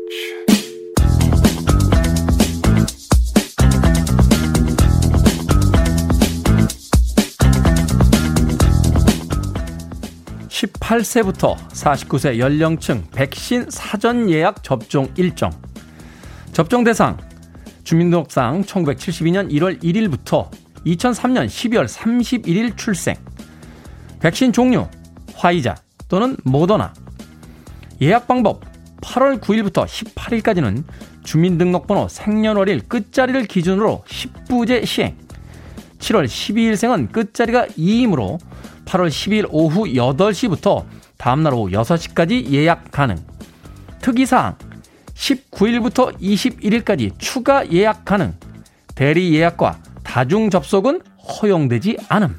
[10.48, 15.50] 18세부터 49세 연령층 백신 사전 예약 접종 일정.
[16.52, 17.18] 접종 대상
[17.82, 20.50] 주민등록상 1972년 1월 1일부터
[20.86, 23.16] 2003년 12월 31일 출생.
[24.20, 24.86] 백신 종류
[25.34, 25.74] 화이자
[26.08, 27.03] 또는 모더나.
[28.00, 28.62] 예약 방법
[29.00, 30.85] 8월 9일부터 18일까지는
[31.22, 35.16] 주민등록번호 생년월일 끝자리를 기준으로 10부제 시행.
[35.98, 38.38] 7월 12일생은 끝자리가 2이므로
[38.85, 40.85] 8월 10일 오후 8시부터
[41.16, 43.16] 다음날 오후 6시까지 예약 가능.
[44.00, 44.57] 특이사항
[45.14, 48.35] 19일부터 21일까지 추가 예약 가능.
[48.94, 52.37] 대리 예약과 다중 접속은 허용되지 않음.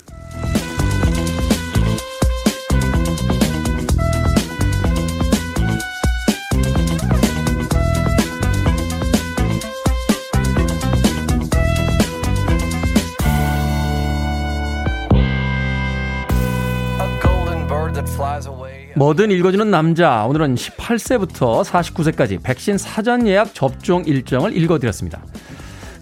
[18.98, 20.26] 뭐든 읽어주는 남자.
[20.26, 25.22] 오늘은 18세부터 49세까지 백신 사전 예약 접종 일정을 읽어드렸습니다.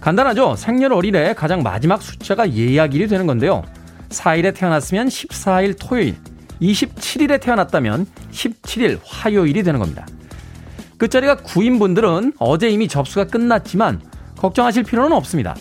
[0.00, 0.54] 간단하죠?
[0.54, 3.64] 생년월일에 가장 마지막 숫자가 예약일이 되는 건데요.
[4.10, 6.14] 4일에 태어났으면 14일 토요일,
[6.62, 10.06] 27일에 태어났다면 17일 화요일이 되는 겁니다.
[10.96, 14.02] 끝자리가 9인 분들은 어제 이미 접수가 끝났지만
[14.38, 15.56] 걱정하실 필요는 없습니다.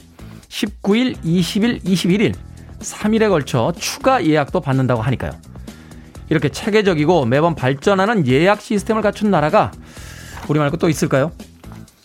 [0.50, 2.36] 19일, 20일, 21일,
[2.80, 5.32] 3일에 걸쳐 추가 예약도 받는다고 하니까요.
[6.30, 9.72] 이렇게 체계적이고 매번 발전하는 예약 시스템을 갖춘 나라가
[10.48, 11.32] 우리 말고 또 있을까요?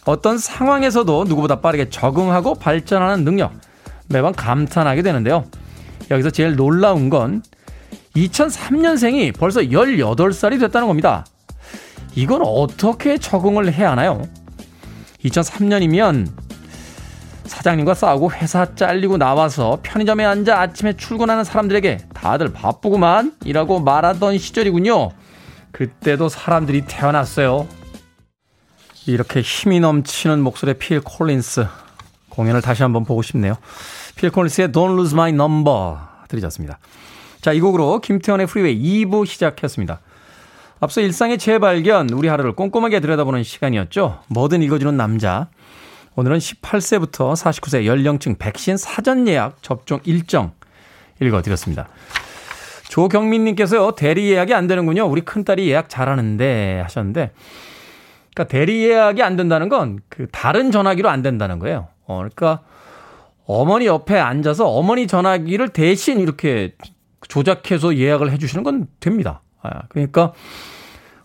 [0.05, 3.53] 어떤 상황에서도 누구보다 빠르게 적응하고 발전하는 능력
[4.09, 5.45] 매번 감탄하게 되는데요.
[6.11, 7.43] 여기서 제일 놀라운 건
[8.17, 11.27] 2003년생이 벌써 18살이 됐다는 겁니다.
[12.15, 14.23] 이건 어떻게 적응을 해야 하나요?
[15.25, 16.48] 2003년이면
[17.49, 25.11] 사장님과 싸우고 회사 잘리고 나와서 편의점에 앉아 아침에 출근하는 사람들에게 다들 바쁘구만 이라고 말하던 시절이군요.
[25.73, 27.67] 그때도 사람들이 태어났어요.
[29.07, 31.67] 이렇게 힘이 넘치는 목소리의 필 콜린스
[32.29, 33.55] 공연을 다시 한번 보고 싶네요.
[34.17, 35.97] 필 콜린스의 Don't Lose My Number
[36.29, 36.79] 들으셨습니다.
[37.41, 40.01] 자, 이 곡으로 김태훈의 프리웨이 2부 시작했습니다.
[40.81, 44.21] 앞서 일상의 재발견, 우리 하루를 꼼꼼하게 들여다보는 시간이었죠.
[44.29, 45.49] 뭐든 읽어주는 남자.
[46.19, 50.51] 오늘은 18세부터 49세 연령층 백신 사전 예약 접종 일정
[51.23, 51.89] 읽어드렸습니다.
[52.89, 55.05] 조경민님께서요, 대리 예약이 안 되는군요.
[55.05, 57.31] 우리 큰딸이 예약 잘하는데 하셨는데,
[58.35, 61.87] 그러니까 대리 예약이 안 된다는 건 그 다른 전화기로 안 된다는 거예요.
[62.09, 62.63] 어, 그러니까
[63.47, 66.75] 어머니 옆에 앉아서 어머니 전화기를 대신 이렇게
[67.29, 69.43] 조작해서 예약을 해주시는 건 됩니다.
[69.63, 70.33] 아, 그러니까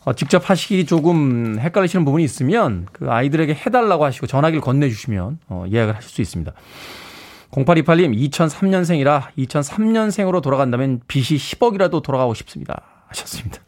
[0.06, 5.96] 어, 직접 하시기 조금 헷갈리시는 부분이 있으면 그 아이들에게 해달라고 하시고 전화기를 건네주시면 어, 예약을
[5.96, 6.52] 하실 수 있습니다.
[7.52, 12.82] 0828님 2003년생이라 2003년생으로 돌아간다면 빚이 10억이라도 돌아가고 싶습니다.
[13.08, 13.60] 하셨습니다.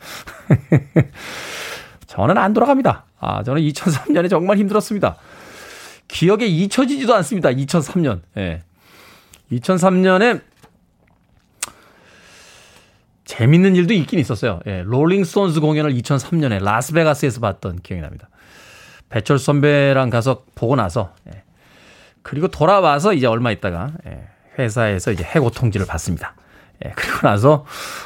[2.07, 3.05] 저는 안 돌아갑니다.
[3.19, 5.17] 아, 저는 2003년에 정말 힘들었습니다.
[6.07, 7.49] 기억에 잊혀지지도 않습니다.
[7.49, 8.21] 2003년.
[8.37, 8.61] 예.
[9.51, 10.41] 2003년에
[13.25, 14.59] 재밌는 일도 있긴 있었어요.
[14.67, 18.29] 예, 롤링스톤스 공연을 2003년에 라스베가스에서 봤던 기억이 납니다.
[19.09, 21.43] 배철수 선배랑 가서 보고 나서 예,
[22.21, 26.35] 그리고 돌아와서 이제 얼마 있다가 예, 회사에서 이제 해고 통지를 받습니다.
[26.85, 27.65] 예, 그리고 나서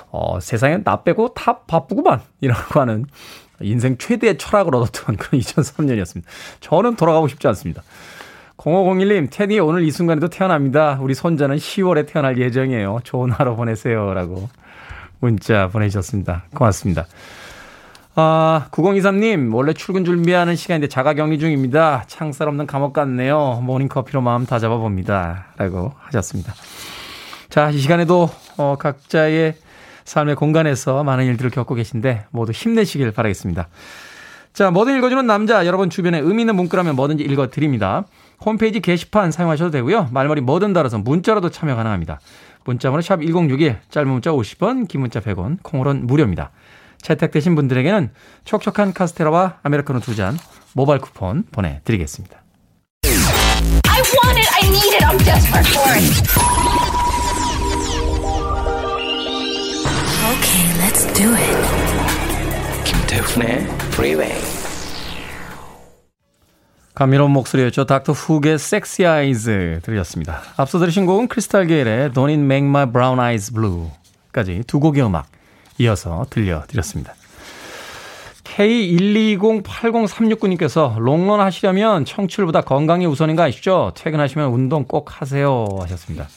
[0.09, 3.05] 어, 세상에 나 빼고 다 바쁘구만 이라고 하는
[3.61, 6.23] 인생 최대의 철학을 얻었던 그런 2003년이었습니다.
[6.61, 7.83] 저는 돌아가고 싶지 않습니다.
[8.57, 10.99] 0501님, 테디 오늘 이 순간에도 태어납니다.
[11.01, 12.99] 우리 손자는 10월에 태어날 예정이에요.
[13.03, 14.13] 좋은 하루 보내세요.
[14.13, 14.49] 라고
[15.19, 16.45] 문자 보내주셨습니다.
[16.53, 17.05] 고맙습니다.
[18.15, 22.03] 아, 9023님, 원래 출근 준비하는 시간인데 자가 격리 중입니다.
[22.07, 23.61] 창살 없는 감옥 같네요.
[23.63, 25.53] 모닝커피로 마음 다 잡아봅니다.
[25.57, 26.53] 라고 하셨습니다.
[27.49, 29.55] 자, 이 시간에도, 어, 각자의
[30.03, 33.69] 삶의 공간에서 많은 일들을 겪고 계신데 모두 힘내시길 바라겠습니다.
[34.53, 38.05] 자, 뭐든 읽어주는 남자, 여러분 주변에 의미 있는 문구라면 뭐든지 읽어드립니다.
[38.43, 40.09] 홈페이지 게시판 사용하셔도 되고요.
[40.11, 42.19] 말머리 뭐든 달아서 문자로도 참여 가능합니다.
[42.65, 46.51] 문자번호 샵 1061, 짧은 문자 50원, 긴 문자 100원, 콩으로는 무료입니다.
[47.01, 48.11] 채택되신 분들에게는
[48.43, 50.37] 촉촉한 카스테라와 아메리카노 두 잔
[50.73, 52.43] 모바일 쿠폰 보내드리겠습니다.
[53.05, 57.19] I want it, I need it, I'm desperate for it.
[60.29, 62.83] Okay, let's do it.
[62.85, 64.58] 김태훈의 Freeway.
[66.99, 67.85] 감미로운 목소리였죠.
[67.85, 70.41] 닥터 훅의 Sexy Eyes 들으셨습니다.
[70.57, 75.27] 앞서 들으신 곡은 크리스탈 게일의 Don't It Make My Brown Eyes Blue까지 두 곡의 음악
[75.77, 77.13] 이어서 들려드렸습니다.
[78.43, 83.93] K1208036님께서 롱런 하시려면 청출보다 건강이 우선인 거 아시죠?
[83.95, 86.27] 퇴근하시면 운동 꼭 하세요 하셨습니다.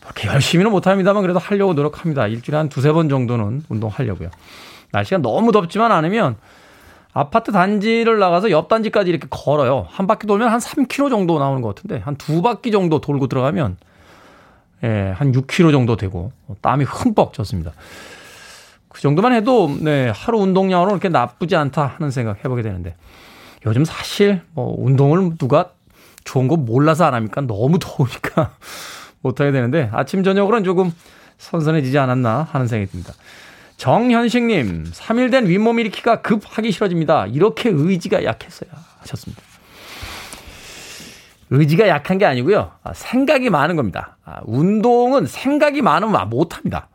[0.00, 2.26] 그렇게 열심히는 못합니다만 그래도 하려고 노력합니다.
[2.26, 4.30] 일주일에 한 두세 번 정도는 운동하려고요.
[4.90, 6.34] 날씨가 너무 덥지만 않으면
[7.18, 9.86] 아파트 단지를 나가서 옆 단지까지 이렇게 걸어요.
[9.88, 13.78] 한 바퀴 돌면 한 3km 정도 나오는 것 같은데 한 두 바퀴 정도 돌고 들어가면
[14.84, 17.72] 예, 한 6km 정도 되고 땀이 흠뻑 젖습니다.
[18.88, 22.94] 그 정도만 해도 네, 하루 운동량으로 그렇게 나쁘지 않다 하는 생각 해보게 되는데
[23.64, 25.70] 요즘 사실 뭐 운동을 누가
[26.24, 27.40] 좋은 거 몰라서 안 합니까?
[27.40, 28.50] 너무 더우니까
[29.22, 30.92] 못하게 되는데 아침 저녁으로는 조금
[31.38, 33.14] 선선해지지 않았나 하는 생각이 듭니다.
[33.76, 37.26] 정현식님, 3일 된 윗몸 일으키가 급 하기 싫어집니다.
[37.26, 38.70] 이렇게 의지가 약했어요.
[39.00, 39.42] 하셨습니다.
[41.50, 42.72] 의지가 약한 게 아니고요.
[42.82, 44.16] 아, 생각이 많은 겁니다.
[44.24, 46.88] 아, 운동은 생각이 많으면 못합니다.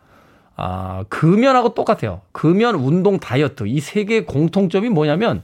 [0.58, 2.22] 아, 금연하고 똑같아요.
[2.32, 3.64] 금연, 운동, 다이어트.
[3.68, 5.44] 이 세 개의 공통점이 뭐냐면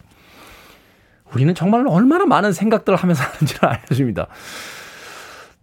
[1.34, 4.28] 우리는 정말 얼마나 많은 생각들을 하면서 하는지를 알려줍니다.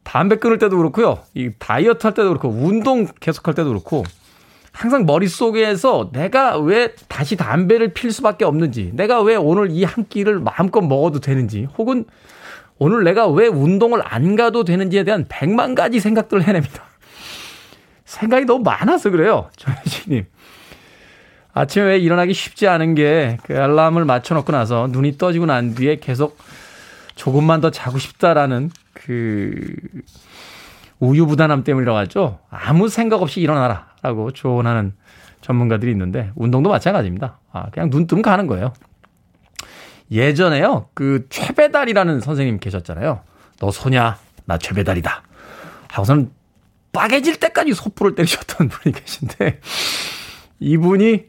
[0.05, 1.19] 담배 끊을 때도 그렇고요.
[1.35, 4.05] 이 다이어트 할 때도 그렇고, 운동 계속 할 때도 그렇고,
[4.75, 10.41] 항상 머릿속에서 내가 왜 다시 담배를 필 수밖에 없는지, 내가 왜 오늘 이 한 끼를
[10.41, 12.05] 마음껏 먹어도 되는지, 혹은
[12.79, 16.83] 오늘 내가 왜 운동을 안 가도 되는지에 대한 백만 가지 생각들을 해냅니다.
[18.05, 19.49] 생각이 너무 많아서 그래요.
[19.57, 20.27] 조현씨님.
[21.53, 26.37] 아침에 왜 일어나기 쉽지 않은 게 그 알람을 맞춰놓고 나서 눈이 떠지고 난 뒤에 계속
[27.15, 29.63] 조금만 더 자고 싶다라는 그
[30.99, 32.41] 우유부단함 때문이라고 하죠.
[32.51, 34.93] 아무 생각 없이 일어나라 라고 조언하는
[35.41, 37.39] 전문가들이 있는데 운동도 마찬가지입니다.
[37.53, 38.75] 아, 그냥 눈 뜨면 가는 거예요.
[40.11, 40.91] 예전에요.
[40.93, 43.21] 그 최배달이라는 선생님 계셨잖아요.
[43.61, 44.19] 너 소냐?
[44.45, 45.23] 나 최배달이다.
[45.91, 46.31] 하고서는
[46.93, 49.61] 빠개질 때까지 소프를 때리셨던 분이 계신데
[50.61, 51.25] 이분이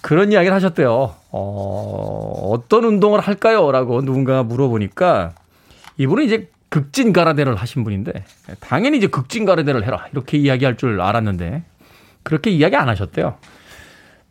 [0.00, 1.16] 그런 이야기를 하셨대요.
[1.32, 3.72] 어, 어떤 운동을 할까요?
[3.72, 5.32] 라고 누군가가 물어보니까
[5.96, 8.24] 이분은 이제 극진 가라데를 하신 분인데
[8.60, 10.06] 당연히 이제 극진 가라데를 해라.
[10.12, 11.64] 이렇게 이야기할 줄 알았는데
[12.28, 13.36] 그렇게 이야기 안 하셨대요.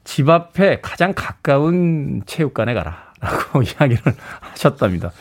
[0.04, 3.08] 집 앞에 가장 가까운 체육관에 가라.
[3.20, 5.12] 라고 이야기를 하셨답니다.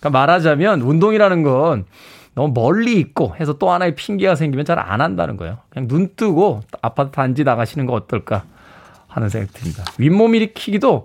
[0.00, 1.84] 그러니까 말하자면 운동이라는 건
[2.34, 5.58] 너무 멀리 있고 해서 또 하나의 핑계가 생기면 잘 안 한다는 거예요.
[5.68, 8.44] 그냥 눈 뜨고 아파트 단지 나가시는 거 어떨까
[9.06, 9.84] 하는 생각이 듭니다.
[9.98, 11.04] 윗몸 일으키기도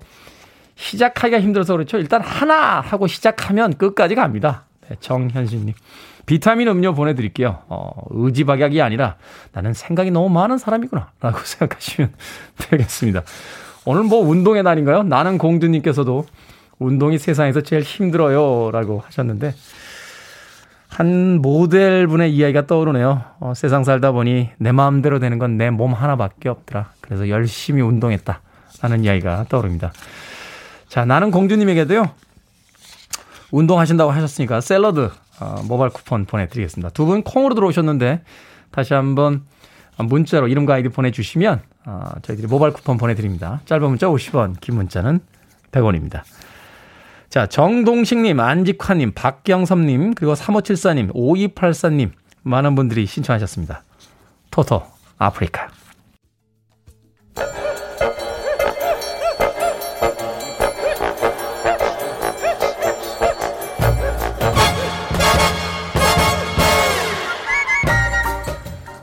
[0.75, 1.97] 시작하기가 힘들어서 그렇죠.
[1.97, 4.63] 일단 하나 하고 시작하면 끝까지 갑니다.
[4.87, 5.73] 네, 정현신님.
[6.29, 7.63] 비타민 음료 보내드릴게요.
[7.69, 9.15] 어, 의지박약이 아니라
[9.51, 11.09] 나는 생각이 너무 많은 사람이구나.
[11.21, 12.13] 라고 생각하시면
[12.69, 13.23] 되겠습니다.
[13.85, 15.01] 오늘 뭐 운동의 날인가요?
[15.01, 16.27] 나는 공주님께서도
[16.77, 18.69] 운동이 세상에서 제일 힘들어요.
[18.71, 19.55] 라고 하셨는데,
[20.87, 23.23] 한 모델 분의 이야기가 떠오르네요.
[23.39, 26.91] 어, 세상 살다 보니 내 마음대로 되는 건 내 몸 하나밖에 없더라.
[27.01, 28.39] 그래서 열심히 운동했다.
[28.83, 29.91] 라는 이야기가 떠오릅니다.
[30.89, 32.05] 자, 나는 공주님에게도요.
[33.51, 35.09] 운동하신다고 하셨으니까 샐러드
[35.41, 36.89] 어, 모바일 쿠폰 보내드리겠습니다.
[36.91, 38.21] 두 분 콩으로 들어오셨는데
[38.71, 39.43] 다시 한번
[39.97, 43.61] 문자로 이름과 아이디 보내주시면 어, 저희들이 모바일 쿠폰 보내드립니다.
[43.65, 45.19] 짧은 문자 50원, 긴 문자는
[45.71, 46.21] 100원입니다.
[47.29, 52.11] 자, 정동식님, 안직환님, 박경섭님, 그리고 3574님, 5284님,
[52.41, 53.83] 많은 분들이 신청하셨습니다.
[54.49, 54.83] 토토,
[55.19, 55.69] 아프리카.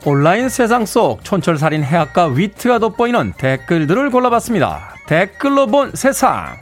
[0.09, 4.95] 온라인 세상 속 촌철살인 해학과 위트가 돋보이는 댓글들을 골라봤습니다.
[5.05, 6.55] 댓글로 본 세상.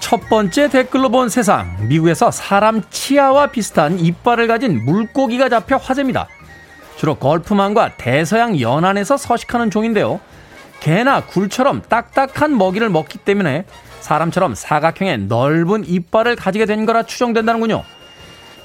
[0.00, 1.78] 첫 번째 댓글로 본 세상.
[1.88, 6.28] 미국에서 사람 치아와 비슷한 이빨을 가진 물고기가 잡혀 화제입니다.
[6.96, 10.20] 주로 걸프만과 대서양 연안에서 서식하는 종인데요.
[10.80, 13.64] 개나 굴처럼 딱딱한 먹이를 먹기 때문에
[14.00, 17.82] 사람처럼 사각형의 넓은 이빨을 가지게 된 거라 추정된다는군요.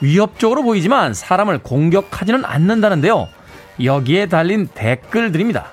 [0.01, 3.27] 위협적으로 보이지만 사람을 공격하지는 않는다는데요.
[3.83, 5.71] 여기에 달린 댓글들입니다.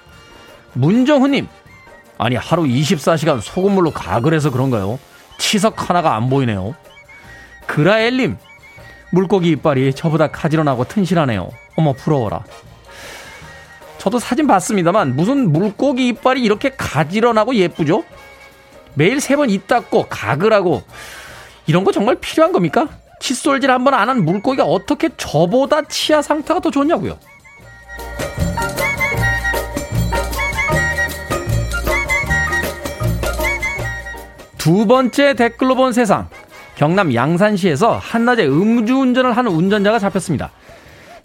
[0.74, 1.48] 문정훈님,
[2.18, 4.98] 아니 하루 24시간 소금물로 가글 해서 그런가요?
[5.38, 6.74] 치석 하나가 안 보이네요.
[7.66, 8.36] 그라엘님,
[9.10, 11.48] 물고기 이빨이 저보다 가지런하고 튼실하네요.
[11.76, 12.44] 어머 부러워라.
[13.98, 18.04] 저도 사진 봤습니다만 무슨 물고기 이빨이 이렇게 가지런하고 예쁘죠?
[18.94, 20.82] 매일 세번입 닦고 가글 하고
[21.66, 22.88] 이런 거 정말 필요한 겁니까?
[23.20, 27.18] 칫솔질 한 번 안 한 물고기가 어떻게 저보다 치아 상태가 더 좋냐고요.
[34.56, 36.28] 두 번째 댓글로 본 세상.
[36.76, 40.50] 경남 양산시에서 한낮에 음주운전을 하는 운전자가 잡혔습니다.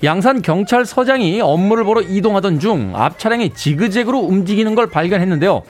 [0.04, 5.64] 양산 경찰서장이 업무를 보러 이동하던 중 앞 차량이 지그재그로 움직이는 걸 발견했는데요.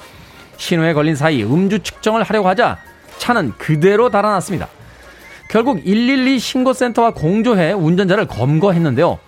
[0.57, 2.79] 신호에 걸린 사이 음주 측정을 하려고 하자
[3.17, 4.67] 차는 그대로 달아났습니다.
[5.49, 9.19] 결국 112 신고센터와 공조해 운전자를 검거했는데요.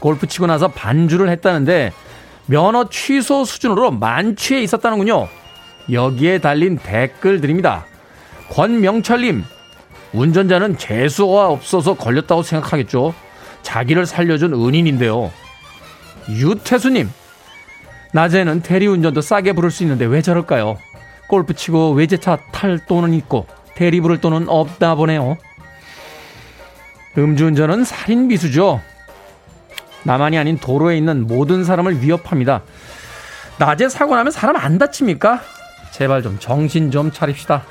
[0.00, 1.92] 골프 치고 나서 반주를 했다는데
[2.46, 5.28] 면허 취소 수준으로 만취해 있었다는군요.
[5.90, 7.86] 여기에 달린 댓글들입니다.
[8.50, 9.44] 권명철님,
[10.12, 13.14] 운전자는 재수가 없어서 걸렸다고 생각하겠죠.
[13.62, 15.32] 자기를 살려준 은인인데요.
[16.28, 17.10] 유태수님,
[18.12, 20.78] 낮에는 대리운전도 싸게 부를 수 있는데 왜 저럴까요?
[21.28, 25.38] 골프 치고 외제차 탈 돈은 있고 대리 부를 돈은 없다 보네요.
[27.16, 28.80] 음주운전은 살인 미수죠.
[30.04, 32.62] 나만이 아닌 도로에 있는 모든 사람을 위협합니다.
[33.58, 35.40] 낮에 사고 나면 사람 안 다칩니까?
[35.90, 37.64] 제발 좀 정신 좀 차립시다.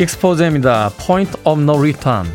[0.00, 0.90] 익스포즈입니다.
[1.06, 2.26] Point of No Return.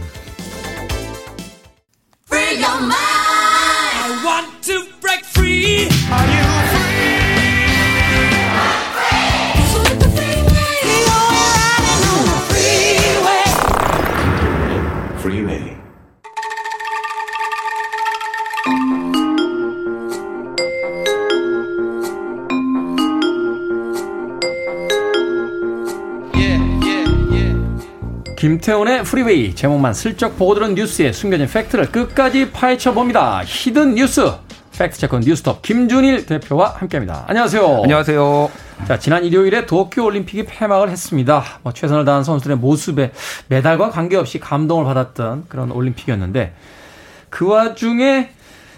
[28.46, 33.42] 김태훈의 프리웨이 제목만 슬쩍 보고 들은 뉴스에 숨겨진 팩트를 끝까지 파헤쳐 봅니다.
[33.44, 34.30] hidden 뉴스
[34.78, 37.24] 팩트 체크 뉴스톱 김준일 대표와 함께합니다.
[37.26, 37.80] 안녕하세요.
[37.82, 38.50] 안녕하세요.
[38.86, 41.42] 자 지난 일요일에 도쿄 올림픽이 폐막을 했습니다.
[41.64, 43.10] 뭐 최선을 다한 선수들의 모습에
[43.48, 46.54] 메달과 관계없이 감동을 받았던 그런 올림픽이었는데
[47.30, 48.30] 그 와중에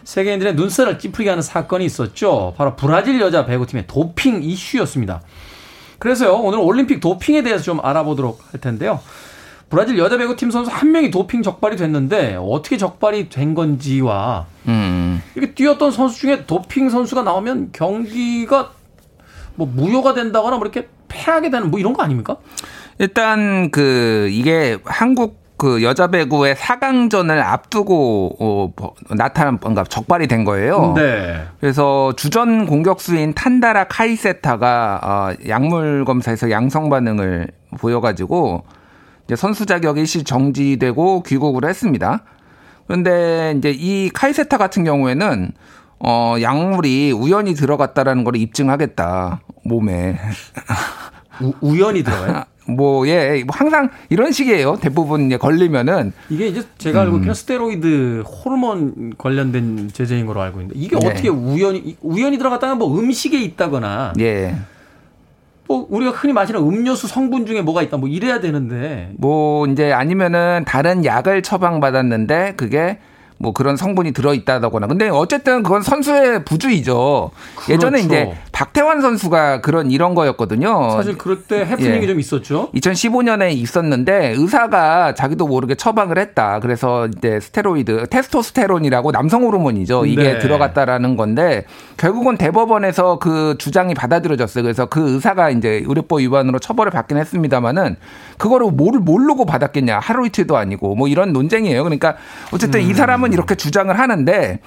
[0.05, 2.55] 세계인들의 눈살을 찌푸리게 하는 사건이 있었죠.
[2.57, 5.21] 바로 브라질 여자 배구팀의 도핑 이슈였습니다.
[5.99, 9.01] 그래서요 오늘 올림픽 도핑에 대해서 좀 알아보도록 할 텐데요.
[9.71, 15.23] 브라질 여자 배구 팀 선수 한 명이 도핑 적발이 됐는데 어떻게 적발이 된 건지와 음.
[15.35, 18.73] 이렇게 뛰었던 선수 중에 도핑 선수가 나오면 경기가
[19.57, 22.37] 뭐 무효가 된다거나 뭐 이렇게 패하게 되는 뭐 이런 거 아닙니까?
[22.99, 30.45] 일단 그 이게 한국 그 여자 배구의 4강전을 앞두고 어, 뭐 나타난 뭔가 적발이 된
[30.45, 30.95] 거예요.
[30.97, 31.45] 네.
[31.61, 37.49] 그래서 주전 공격수인 탄다라 카이세타가 어, 약물 검사에서 양성 반응을
[37.79, 38.63] 보여가지고
[39.29, 42.25] 이제 선수 자격이 시 정지되고 귀국을 했습니다.
[42.87, 45.53] 그런데 이제 이 카이세타 같은 경우에는
[46.01, 50.19] 어 약물이 우연히 들어갔다라는 걸 입증하겠다 몸에
[51.43, 52.45] 우, 우연히 들어가요?
[52.69, 54.77] 뭐, 예, 뭐 항상 이런 식이에요.
[54.81, 56.13] 대부분 이제 걸리면은.
[56.29, 57.35] 이게 이제 제가 알고 있기는 음.
[57.35, 61.07] 스테로이드 호르몬 관련된 제재인 걸로 알고 있는데 이게 네.
[61.07, 64.13] 어떻게 우연히, 우연히 들어갔다가 뭐 음식에 있다거나.
[64.21, 64.55] 예.
[65.69, 67.99] 뭐 우리가 흔히 마시는 음료수 성분 중에 뭐가 있다?
[67.99, 69.13] 뭐 이래야 되는데.
[69.19, 72.99] 뭐 이제 아니면은 다른 약을 처방받았는데 그게
[73.39, 74.89] 뭐 그런 성분이 들어있다거나.
[74.89, 77.31] 근데 어쨌든 그건 선수의 부주의죠.
[77.55, 77.73] 그렇죠.
[77.73, 80.91] 예전에 이제 박태환 선수가 그런 이런 거였거든요.
[80.91, 82.07] 사실 그럴 때 해프닝이 예.
[82.07, 82.71] 좀 있었죠.
[82.75, 86.59] 2015년에 있었는데 의사가 자기도 모르게 처방을 했다.
[86.59, 90.07] 그래서 이제 스테로이드, 테스토스테론이라고 남성 호르몬이죠.
[90.07, 90.39] 이게 네.
[90.41, 91.65] 들어갔다라는 건데
[91.97, 94.65] 결국은 대법원에서 그 주장이 받아들여졌어요.
[94.65, 97.97] 그래서 그 의사가 이제 의료법 위반으로 처벌을 받긴 했습니다만은
[98.39, 100.01] 그거를 뭘 모르고 받았겠냐.
[100.01, 101.85] 하루 이틀도 아니고 뭐 이런 논쟁이에요.
[101.85, 102.17] 그러니까
[102.53, 102.91] 어쨌든 음.
[102.91, 104.61] 이 사람은 이렇게 주장을 하는데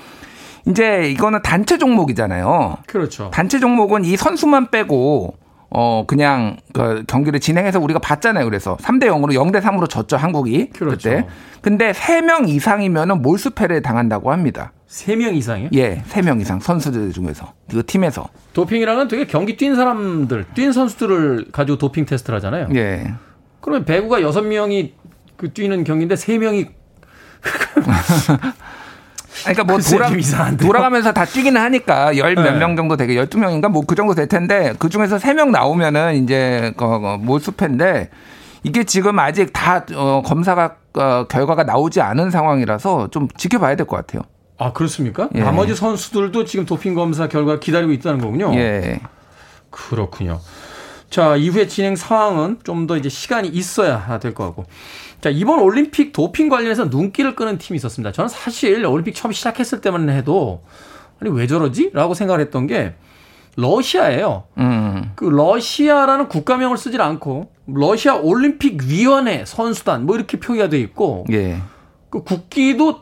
[0.67, 2.77] 이제 이거는 단체 종목이잖아요.
[2.87, 3.29] 그렇죠.
[3.31, 5.35] 단체 종목은 이 선수만 빼고
[5.73, 8.43] 어 그냥 그 경기를 진행해서 우리가 봤잖아요.
[8.45, 10.69] 그래서 3대 0으로 0대 3으로 졌죠, 한국이.
[10.69, 11.09] 그렇죠.
[11.09, 11.27] 그때.
[11.61, 14.73] 근데 3명 이상이면은 몰수패를 당한다고 합니다.
[14.89, 15.69] 3명 이상이요?
[15.73, 18.27] 예, 3명 이상 선수들 중에서 그 팀에서.
[18.51, 22.67] 도핑이랑은 되게 경기 뛴 사람들, 뛴 선수들을 가지고 도핑 테스트를 하잖아요.
[22.75, 23.13] 예.
[23.61, 24.91] 그러면 배구가 6명이
[25.37, 26.80] 그 뛰는 경기인데 3명이
[29.43, 30.09] 그러니까 뭐 돌아,
[30.57, 32.75] 돌아가면서 다 뛰기는 하니까 열 몇명 네.
[32.75, 36.73] 정도 되게 열두 명인가 뭐 그 정도 될 텐데 그 중에서 세 명 나오면은 이제
[36.77, 36.83] 그
[37.19, 38.09] 몰수패인데
[38.63, 43.95] 이게 지금 아직 다 어, 검사가 어, 결과가 나오지 않은 상황이라서 좀 지켜봐야 될 것
[43.97, 44.21] 같아요.
[44.59, 45.29] 아 그렇습니까?
[45.33, 45.41] 예.
[45.41, 48.53] 나머지 선수들도 지금 도핑 검사 결과 기다리고 있다는 거군요.
[48.55, 48.99] 예.
[49.71, 50.39] 그렇군요.
[51.09, 54.65] 자 이후에 진행 상황은 좀 더 이제 시간이 있어야 될 것 같고.
[55.21, 58.11] 자 이번 올림픽 도핑 관련해서 눈길을 끄는 팀이 있었습니다.
[58.11, 60.63] 저는 사실 올림픽 처음 시작했을 때만 해도
[61.19, 62.95] 아니 왜 저러지?라고 생각을 했던 게
[63.55, 64.43] 러시아예요.
[64.57, 65.11] 음.
[65.15, 71.61] 그 러시아라는 국가명을 쓰질 않고 러시아 올림픽 위원회 선수단 뭐 이렇게 표기가 돼 있고 예.
[72.09, 73.01] 그 국기도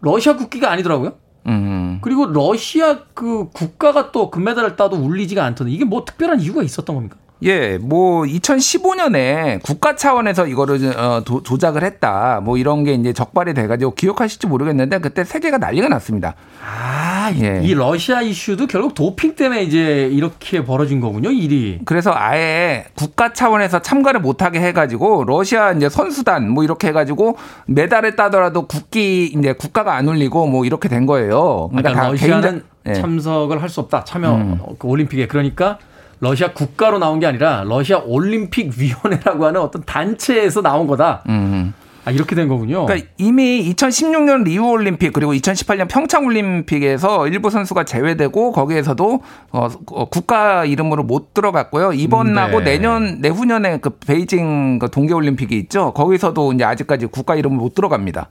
[0.00, 1.12] 러시아 국기가 아니더라고요.
[1.46, 1.98] 음.
[2.02, 7.16] 그리고 러시아 그 국가가 또 금메달을 따도 울리지가 않던데 이게 뭐 특별한 이유가 있었던 겁니까?
[7.42, 12.40] 예, 뭐 2015년에 국가 차원에서 이거를 어, 도, 조작을 했다.
[12.42, 16.34] 뭐 이런 게 이제 적발이 돼가지고 기억하실지 모르겠는데 그때 세계가 난리가 났습니다.
[16.62, 17.60] 아, 예.
[17.62, 21.78] 이 러시아 이슈도 결국 도핑 때문에 이제 이렇게 벌어진 거군요, 일이.
[21.86, 28.66] 그래서 아예 국가 차원에서 참가를 못하게 해가지고 러시아 이제 선수단 뭐 이렇게 해가지고 메달을 따더라도
[28.66, 31.68] 국기 이제 국가가 안 울리고 뭐 이렇게 된 거예요.
[31.70, 32.94] 그러니까, 그러니까 러시아는 개인적, 예.
[32.94, 34.04] 참석을 할 수 없다.
[34.04, 34.58] 참여 음.
[34.78, 35.78] 그 올림픽에 그러니까.
[36.20, 41.22] 러시아 국가로 나온 게 아니라 러시아 올림픽 위원회라고 하는 어떤 단체에서 나온 거다.
[41.28, 41.74] 음.
[42.04, 42.86] 아, 이렇게 된 거군요.
[42.86, 50.04] 그러니까 이미 2016년 리우 올림픽 그리고 2018년 평창 올림픽에서 일부 선수가 제외되고 거기에서도 어, 어
[50.06, 51.92] 국가 이름으로 못 들어갔고요.
[51.92, 52.72] 이번하고 네.
[52.72, 55.92] 내년 내후년에 그 베이징 그 동계 올림픽이 있죠.
[55.92, 58.28] 거기서도 이제 아직까지 국가 이름을 못 들어갑니다.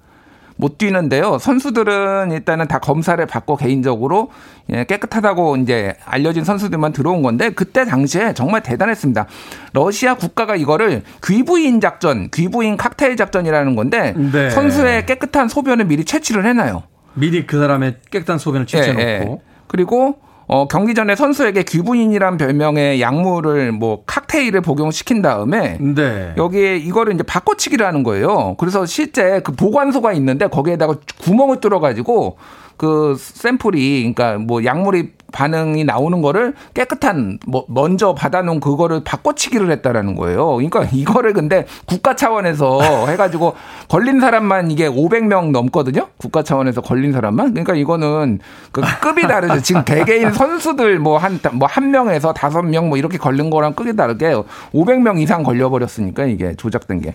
[0.60, 1.38] 못 뛰는데요.
[1.38, 4.30] 선수들은 일단은 다 검사를 받고 개인적으로
[4.70, 9.26] 예, 깨끗하다고 이제 알려진 선수들만 들어온 건데 그때 당시에 정말 대단했습니다.
[9.72, 14.50] 러시아 국가가 이거를 귀부인 작전, 귀부인 칵테일 작전이라는 건데 네.
[14.50, 16.84] 선수의 깨끗한 소변을 미리 채취를 해놔요.
[17.14, 19.38] 미리 그 사람의 깨끗한 소변을 채취해놓고 예, 예.
[19.68, 20.20] 그리고
[20.52, 26.34] 어, 경기 전에 선수에게 귀부인이란 별명의 약물을 뭐 칵테일을 복용시킨 다음에 네.
[26.38, 28.56] 여기에 이거를 이제 바꿔치기를 하는 거예요.
[28.58, 32.38] 그래서 실제 그 보관소가 있는데 거기에다가 구멍을 뚫어 가지고
[32.80, 40.16] 그 샘플이 그러니까 뭐 약물이 반응이 나오는 거를 깨끗한 뭐 먼저 받아놓은 그거를 바꿔치기를 했다라는
[40.16, 40.56] 거예요.
[40.56, 43.54] 그러니까 이거를 근데 국가 차원에서 해가지고
[43.90, 46.08] 걸린 사람만 이게 500명 넘거든요.
[46.18, 47.50] 국가 차원에서 걸린 사람만.
[47.52, 48.40] 그러니까 이거는
[48.72, 49.62] 그 급이 다르죠.
[49.62, 54.34] 지금 개개인 선수들 뭐 한 뭐한 명에서 다섯 명 뭐 이렇게 걸린 거랑 급이 다르게
[54.74, 57.14] 500명 이상 걸려버렸으니까 이게 조작된 게.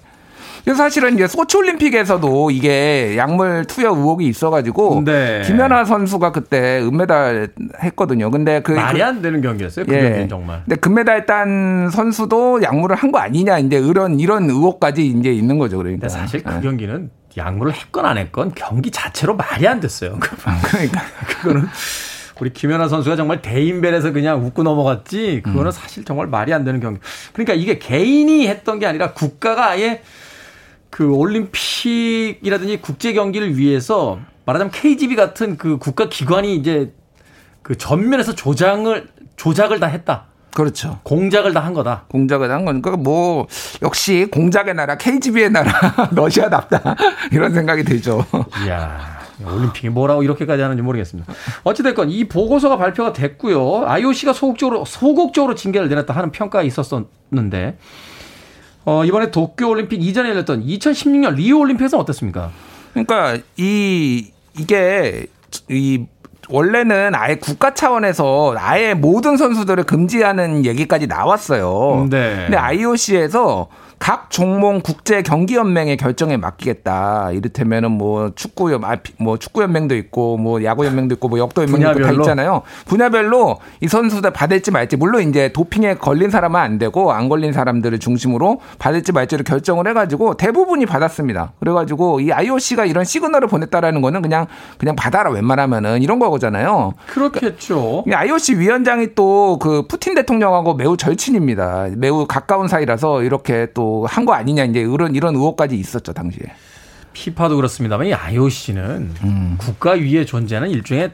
[0.64, 5.42] 그래서 사실은 이제 소치 올림픽에서도 이게 약물 투여 의혹이 있어가지고 네.
[5.44, 7.48] 김연아 선수가 그때 은메달
[7.82, 8.30] 했거든요.
[8.30, 9.84] 근데 그 말이 그안 되는 경기였어요.
[9.84, 10.00] 그 예.
[10.00, 10.62] 경기는 정말.
[10.64, 15.76] 근데 금메달 딴 선수도 약물을 한 거 아니냐 이제 이런 이런 의혹까지 이제 있는 거죠.
[15.78, 16.60] 그러니까 사실 그 네.
[16.62, 20.18] 경기는 약물을 했건 안 했건 경기 자체로 말이 안 됐어요.
[20.70, 21.66] 그러니까 그거는.
[22.40, 25.70] 우리 김연아 선수가 정말 대인벨에서 그냥 웃고 넘어갔지 그거는 음.
[25.70, 26.98] 사실 정말 말이 안 되는 경기.
[27.32, 30.00] 그러니까 이게 개인이 했던 게 아니라 국가가 아예
[30.94, 36.92] 그 올림픽이라든지 국제 경기를 위해서 말하자면 KGB 같은 그 국가 기관이 이제
[37.62, 40.26] 그 전면에서 조장을 조작을 다 했다.
[40.54, 41.00] 그렇죠.
[41.02, 42.04] 공작을 다 한 거다.
[42.06, 43.48] 공작을 한 거니까 뭐
[43.82, 45.72] 역시 공작의 나라 KGB의 나라
[46.14, 46.94] 러시아답다
[47.32, 48.24] 이런 생각이 들죠.
[48.64, 49.18] 이야.
[49.44, 51.32] 올림픽이 뭐라고 이렇게까지 하는지 모르겠습니다.
[51.64, 53.84] 어찌됐건 이 보고서가 발표가 됐고요.
[53.88, 57.78] IOC가 소극적으로, 소극적으로 징계를 내렸다 하는 평가가 있었었는데,
[58.84, 62.50] 어, 이번에 도쿄올림픽 이전에 열렸던 2016년 리우올림픽에서는 어땠습니까?
[62.92, 65.26] 그러니까 이 이게
[65.68, 66.06] 이
[66.48, 72.06] 원래는 아예 국가 차원에서 아예 모든 선수들을 금지하는 얘기까지 나왔어요.
[72.10, 72.44] 네.
[72.46, 73.68] 근데 IOC에서
[74.04, 77.30] 각 종목 국제 경기 연맹의 결정에 맡기겠다.
[77.32, 82.02] 이를테면은 뭐 축구 연뭐 축구 연맹도 있고 뭐 야구 연맹도 있고 뭐 역도 연맹도 있고
[82.02, 82.60] 다 있잖아요.
[82.84, 87.98] 분야별로 이 선수들 받을지 말지 물론 이제 도핑에 걸린 사람은 안 되고 안 걸린 사람들을
[87.98, 91.54] 중심으로 받을지 말지를 결정을 해가지고 대부분이 받았습니다.
[91.60, 96.92] 그래가지고 이 IOC가 이런 시그널을 보냈다라는 거는 그냥 그냥 받아라 웬만하면은 이런 거잖아요.
[97.06, 98.02] 그렇겠죠.
[98.04, 101.88] 그러니까 IOC 위원장이 또 그 푸틴 대통령하고 매우 절친입니다.
[101.96, 106.42] 매우 가까운 사이라서 이렇게 또한 거 아니냐 이제 이런 이런 의혹까지 있었죠 당시에.
[107.12, 109.54] 피파도 그렇습니다만 이 IOC는 음.
[109.58, 111.12] 국가 위에 존재하는 일종의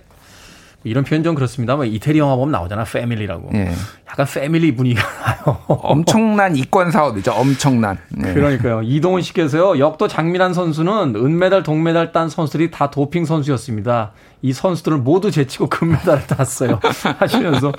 [0.82, 3.50] 이런 표현 좀 그렇습니다만 이태리 영화 보면 나오잖아 패밀리라고.
[3.52, 3.70] 예.
[4.08, 5.58] 약간 패밀리 분위기가 나요.
[5.68, 7.32] 엄청난 이권 사업이죠.
[7.32, 7.98] 엄청난.
[8.08, 8.32] 네.
[8.32, 8.80] 그러니까요.
[8.82, 9.78] 이동훈 씨께서요.
[9.78, 14.12] 역도 장민환 선수는 은메달, 동메달 딴 선수들이 다 도핑 선수였습니다.
[14.40, 16.80] 이 선수들을 모두 제치고 금메달을 땄어요.
[17.18, 17.72] 하시면서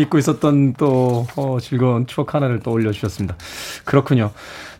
[0.00, 3.36] 잊고 있었던 또 어, 즐거운 추억 하나를 또 올려주셨습니다.
[3.84, 4.30] 그렇군요.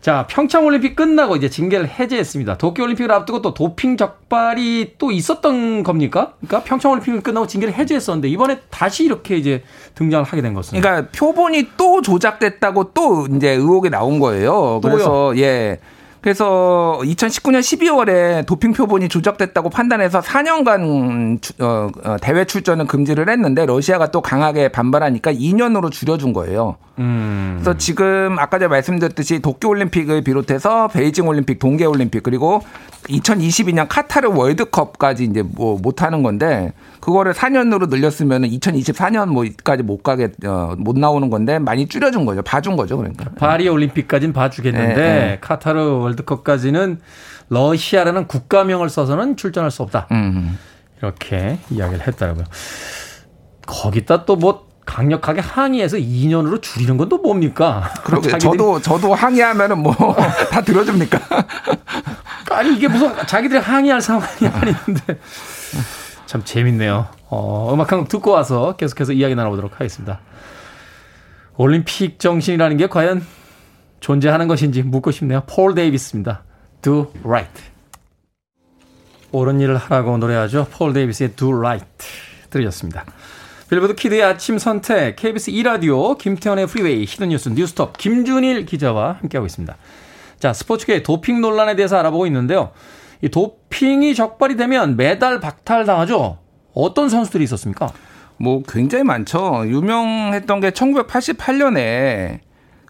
[0.01, 2.57] 자, 평창올림픽 끝나고 이제 징계를 해제했습니다.
[2.57, 6.33] 도쿄올림픽을 앞두고 또 도핑 적발이 또 있었던 겁니까?
[6.39, 9.63] 그러니까 평창올림픽을 끝나고 징계를 해제했었는데 이번에 다시 이렇게 이제
[9.95, 10.79] 등장을 하게 된 것은.
[10.79, 14.79] 그러니까 표본이 또 조작됐다고 또 이제 의혹이 나온 거예요.
[14.81, 15.41] 그래서 또요?
[15.41, 15.79] 예.
[16.21, 24.11] 그래서 2019년 12월에 도핑 표본이 조작됐다고 판단해서 4년간 어, 어, 대회 출전은 금지를 했는데 러시아가
[24.11, 26.77] 또 강하게 반발하니까 2년으로 줄여준 거예요.
[26.99, 27.59] 음.
[27.59, 32.61] 그래서 지금 아까 제가 말씀드렸듯이 도쿄올림픽을 비롯해서 베이징 올림픽, 동계 올림픽 그리고
[33.09, 40.73] 2022년 카타르 월드컵까지 이제 뭐 못하는 건데 그거를 4년으로 늘렸으면 2024년 뭐까지 못 가게 어,
[40.77, 42.41] 못 나오는 건데 많이 줄여준 거죠.
[42.41, 42.97] 봐준 거죠.
[42.97, 43.29] 그러니까.
[43.37, 45.37] 파리 올림픽까지는 봐주겠는데 네, 네.
[45.39, 46.99] 카타르 월드컵까지는
[47.49, 50.07] 러시아라는 국가명을 써서는 출전할 수 없다.
[50.11, 50.57] 음.
[50.99, 52.45] 이렇게 이야기를 했더라고요.
[53.65, 57.91] 거기다 또 뭐 강력하게 항의해서 2년으로 줄이는 건 또 뭡니까?
[58.05, 59.93] 그러게 저도 저도 항의하면은 뭐
[60.49, 61.19] 다 들어줍니까?
[62.51, 65.19] 아니 이게 무슨 자기들이 항의할 상황이 아닌데
[66.25, 67.07] 참 재밌네요.
[67.29, 70.21] 어, 음악 한 곡 듣고 와서 계속해서 이야기 나눠보도록 하겠습니다.
[71.57, 73.25] 올림픽 정신이라는 게 과연
[73.99, 75.43] 존재하는 것인지 묻고 싶네요.
[75.47, 76.43] 폴 데이비스입니다.
[76.81, 77.63] Do Right.
[79.31, 80.67] 옳은 일을 하라고 노래하죠.
[80.71, 81.87] 폴 데이비스의 Do Right
[82.49, 83.05] 들으셨습니다.
[83.69, 89.75] 빌보드 kid의 아침 선택 KBS 2라디오 김태훈의 프리웨이 hidden 뉴스 뉴스톱 김준일 기자와 함께하고 있습니다.
[90.39, 92.71] 자 스포츠계 도핑 논란에 대해서 알아보고 있는데요.
[93.21, 96.37] 이 도핑이 적발이 되면 메달 박탈당하죠.
[96.73, 97.91] 어떤 선수들이 있었습니까?
[98.37, 99.63] 뭐 굉장히 많죠.
[99.65, 102.39] 유명했던 게 1988년에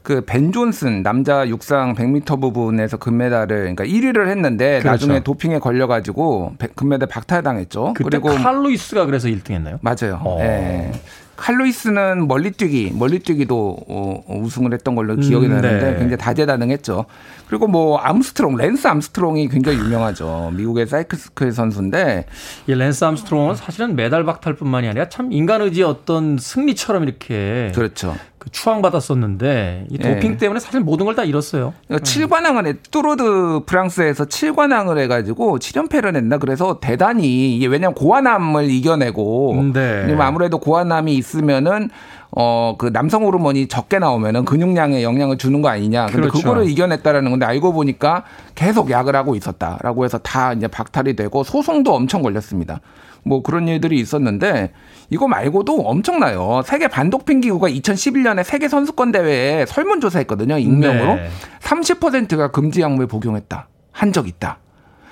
[0.08, 4.88] 그 벤 존슨 남자 육상 100m 부분에서 금메달을 그러니까 1위를 했는데 그렇죠.
[4.88, 7.94] 나중에 도핑에 걸려 가지고 금메달 박탈당했죠.
[7.94, 9.80] 그리고 칼 루이스가 그래서 1등했나요?
[9.82, 10.22] 맞아요.
[10.24, 10.38] 어.
[10.40, 10.94] 예.
[11.36, 16.00] 칼 루이스는 멀리뛰기, 멀리뛰기도 어, 우승을 했던 걸로 기억이 음, 나는데 네.
[16.00, 17.06] 굉장히 다재다능했죠.
[17.48, 20.54] 그리고 뭐 암스트롱, 랜스 암스트롱이 굉장히 유명하죠.
[20.56, 22.26] 미국의 사이클 선수인데
[22.68, 28.16] 이 랜스 암스트롱은 사실은 메달 박탈뿐만이 아니라 참 인간 의지 어떤 승리처럼 이렇게 그렇죠.
[28.48, 30.38] 그 추앙받았었는데 이 도핑 네.
[30.38, 31.74] 때문에 사실 모든 걸 다 잃었어요.
[31.90, 39.54] 7관왕을 해, 뚜르 드 프랑스에서 7관왕을 해가지고 7연패를 했나 그래서 대단히 이게 왜냐하면 고환암을 이겨내고
[39.54, 40.16] 음, 네.
[40.20, 41.90] 아무래도 고환암이 있으면은
[42.30, 46.06] 어, 그 남성 호르몬이 적게 나오면은 근육량에 영향을 주는 거 아니냐.
[46.08, 46.38] 근데 그렇죠.
[46.38, 48.24] 그거를 이겨냈다라는 건데 알고 보니까
[48.54, 52.80] 계속 약을 하고 있었다라고 해서 다 이제 박탈이 되고 소송도 엄청 걸렸습니다.
[53.28, 54.72] 뭐 그런 일들이 있었는데
[55.10, 56.62] 이거 말고도 엄청나요.
[56.66, 60.58] 세계 반도핑 기구가 2011년에 세계 선수권 대회에 설문조사 했거든요.
[60.58, 61.16] 익명으로.
[61.16, 61.30] 네.
[61.62, 63.68] 30%가 금지 약물 복용했다.
[63.92, 64.60] 한 적 있다.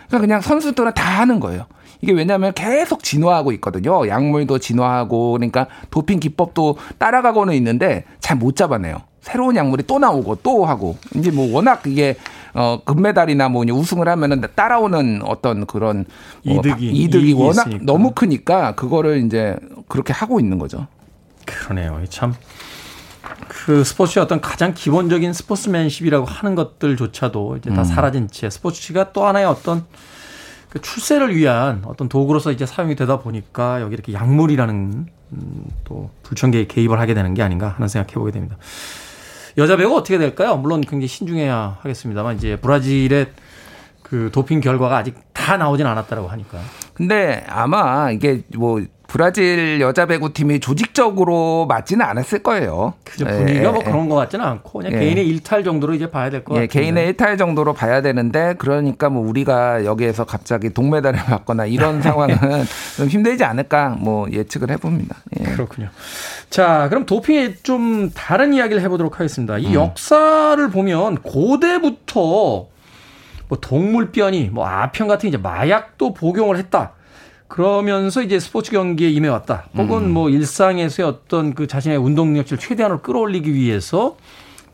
[0.07, 1.65] 그러니까 그냥 선수들은 다 하는 거예요.
[2.01, 4.07] 이게 왜냐하면 계속 진화하고 있거든요.
[4.07, 8.97] 약물도 진화하고 그러니까 도핑 기법도 따라가고는 있는데 잘 못 잡아내요.
[9.21, 12.15] 새로운 약물이 또 나오고 또 하고 이제 뭐 워낙 이게
[12.55, 16.05] 어 금메달이나 뭐 우승을 하면은 따라오는 어떤 그런
[16.43, 17.83] 뭐 이득이 이득이 워낙 있으니까.
[17.85, 19.57] 너무 크니까 그거를 이제
[19.89, 20.87] 그렇게 하고 있는 거죠.
[21.45, 22.01] 그러네요.
[22.09, 22.33] 참.
[23.47, 27.83] 그 스포츠의 어떤 가장 기본적인 스포츠맨십이라고 하는 것들조차도 이제 다 음.
[27.83, 29.83] 사라진 채 스포츠가 또 하나의 어떤
[30.69, 36.67] 그 출세를 위한 어떤 도구로서 이제 사용이 되다 보니까 여기 이렇게 약물이라는 음, 또 불청계에
[36.67, 38.57] 개입을 하게 되는 게 아닌가 하는 생각해 보게 됩니다.
[39.57, 40.57] 여자 배우 어떻게 될까요?
[40.57, 43.27] 물론 굉장히 신중해야 하겠습니다만 이제 브라질의
[44.01, 46.59] 그 도핑 결과가 아직 다 나오진 않았다라고 하니까.
[46.93, 52.93] 근데 아마 이게 뭐 브라질 여자 배구 팀이 조직적으로 맞지는 않았을 거예요.
[53.03, 53.83] 그죠 분위기가 예, 뭐 예.
[53.89, 54.99] 그런 것 같지는 않고 그냥 예.
[54.99, 56.63] 개인의 일탈 정도로 이제 봐야 될 것 같아요.
[56.63, 62.35] 예, 개인의 일탈 정도로 봐야 되는데 그러니까 뭐 우리가 여기에서 갑자기 동메달을 받거나 이런 상황은
[62.97, 65.15] 좀 힘들지 않을까 뭐 예측을 해봅니다.
[65.39, 65.43] 예.
[65.45, 65.89] 그렇군요.
[66.49, 69.57] 자, 그럼 도핑의 좀 다른 이야기를 해보도록 하겠습니다.
[69.57, 69.73] 이 음.
[69.73, 72.67] 역사를 보면 고대부터
[73.47, 76.93] 뭐 동물변이 뭐 아편 같은 이제 마약도 복용을 했다.
[77.47, 79.65] 그러면서 이제 스포츠 경기에 임해왔다.
[79.77, 80.11] 혹은 음.
[80.11, 84.17] 뭐 일상에서의 어떤 그 자신의 운동 능력치를 최대한으로 끌어올리기 위해서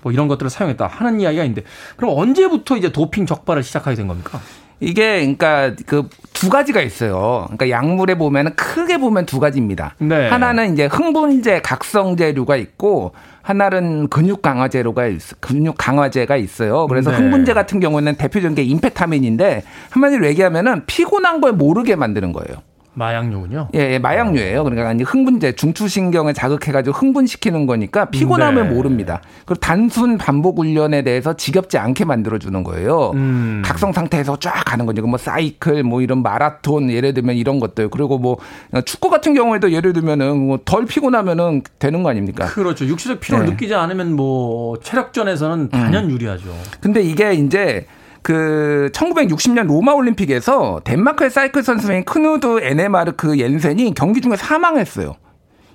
[0.01, 1.63] 뭐 이런 것들을 사용했다 하는 이야기가 있는데
[1.95, 4.39] 그럼 언제부터 이제 도핑 적발을 시작하게 된 겁니까?
[4.81, 6.09] 이게 그러니까 그
[6.41, 7.43] 두 가지가 있어요.
[7.45, 9.93] 그러니까 약물에 보면은 크게 보면 두 가지입니다.
[9.99, 10.27] 네.
[10.27, 13.11] 하나는 이제 흥분제, 각성제류가 있고
[13.43, 16.87] 하나는 근육 강화제로가 있, 근육 강화제가 있어요.
[16.87, 17.17] 그래서 네.
[17.17, 19.61] 흥분제 같은 경우는 대표적인 게 임페타민인데
[19.91, 22.57] 한마디로 얘기하면은 피곤한 걸 모르게 만드는 거예요.
[22.93, 23.69] 마약류군요.
[23.75, 24.63] 예, 예 마약류예요.
[24.63, 28.73] 그러니까 흥분제, 중추신경을 자극해가지고 흥분시키는 거니까 피곤함을 네.
[28.73, 29.21] 모릅니다.
[29.45, 33.11] 그리고 단순 반복 훈련에 대해서 지겹지 않게 만들어주는 거예요.
[33.15, 33.61] 음.
[33.63, 35.01] 각성 상태에서 쫙 가는 거죠.
[35.05, 38.37] 뭐 사이클, 뭐 이런 마라톤 예를 들면 이런 것들 그리고 뭐
[38.85, 42.45] 축구 같은 경우에도 예를 들면은 뭐 덜 피곤하면은 되는 거 아닙니까?
[42.45, 42.85] 그렇죠.
[42.85, 43.51] 육체적 피로를 네.
[43.51, 46.11] 느끼지 않으면 뭐 체력전에서는 단연 음.
[46.11, 46.45] 유리하죠.
[46.79, 47.85] 근데 이게 이제
[48.21, 55.15] 그 1960년 로마 올림픽에서 덴마크의 사이클 선수인 크누드 에네마르크 옌센이 경기 중에 사망했어요.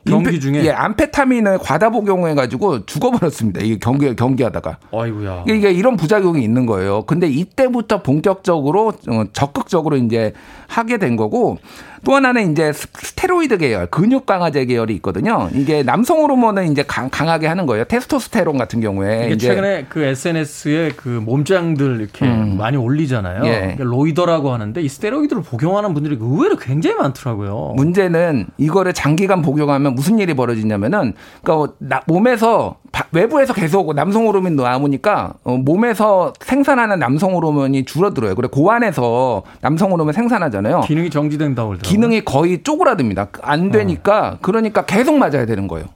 [0.07, 3.61] 경기 중에 예, 암페타민을 과다 복용해 가지고 죽어버렸습니다.
[3.63, 4.79] 이게 경기 경기하다가.
[4.93, 5.45] 아이고야.
[5.49, 7.03] 이게 이런 부작용이 있는 거예요.
[7.03, 10.33] 근데 이때부터 본격적으로 어, 적극적으로 이제
[10.69, 11.59] 하게 된 거고
[12.07, 15.51] 또 하나는 이제 스테로이드 계열, 근육 강화제 계열이 있거든요.
[15.53, 17.83] 이게 남성 호르몬을 이제 강, 하게 하는 거예요.
[17.83, 19.27] 테스토스테론 같은 경우에.
[19.27, 22.59] 이게 최근에 그 SNS에 그 몸짱들 이렇게 음.
[22.59, 23.45] 많이 올리잖아요.
[23.47, 23.77] 예.
[23.81, 27.73] 로이더라고 하는데 이 스테로이드를 복용하는 분들이 의외로 굉장히 많더라고요.
[27.75, 32.77] 문제는 이거를 장기간 복용하면 무슨 일이 벌어지냐면은 그러니까 몸에서
[33.13, 38.35] 외부에서 계속 남성 호르몬이 나오니까 어, 몸에서 생산하는 남성 호르몬이 줄어들어요.
[38.35, 40.83] 그래 고안에서 남성 호르몬 생산하잖아요.
[40.83, 41.91] 기능이 정지된다고 그러더라고요.
[41.91, 43.29] 기능이 거의 쪼그라듭니다.
[43.43, 44.39] 안 되니까 어.
[44.41, 45.87] 그러니까 계속 맞아야 되는 거예요.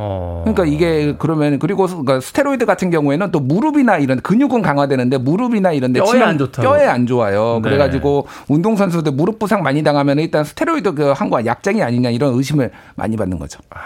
[0.00, 0.42] 어.
[0.44, 5.92] 그러니까 이게 그러면 그리고 그러니까 스테로이드 같은 경우에는 또 무릎이나 이런 근육은 강화되는데 무릎이나 이런
[5.92, 6.62] 데 뼈에 안 좋다.
[6.62, 7.54] 뼈에 안 좋아요.
[7.56, 7.68] 네.
[7.68, 12.70] 그래 가지고 운동 선수들 무릎 부상 많이 당하면 일단 스테로이드 그한거 약쟁이 아니냐 이런 의심을
[12.94, 13.58] 많이 받는 거죠.
[13.70, 13.78] 아,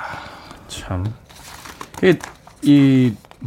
[0.68, 1.06] 참.
[2.02, 2.14] 이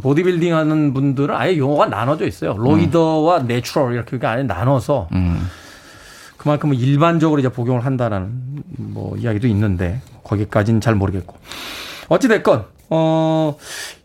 [0.02, 2.54] 보디빌딩 하는 분들은 아예 용어가 나눠져 있어요.
[2.56, 3.46] roider와 음.
[3.46, 5.48] natural 이렇게 아예 나눠서 음.
[6.36, 8.28] 그만큼 일반적으로 이제 복용을 한다라는
[8.76, 11.34] 뭐 이야기도 있는데 거기까지는 잘 모르겠고
[12.08, 13.56] 어찌 됐건 어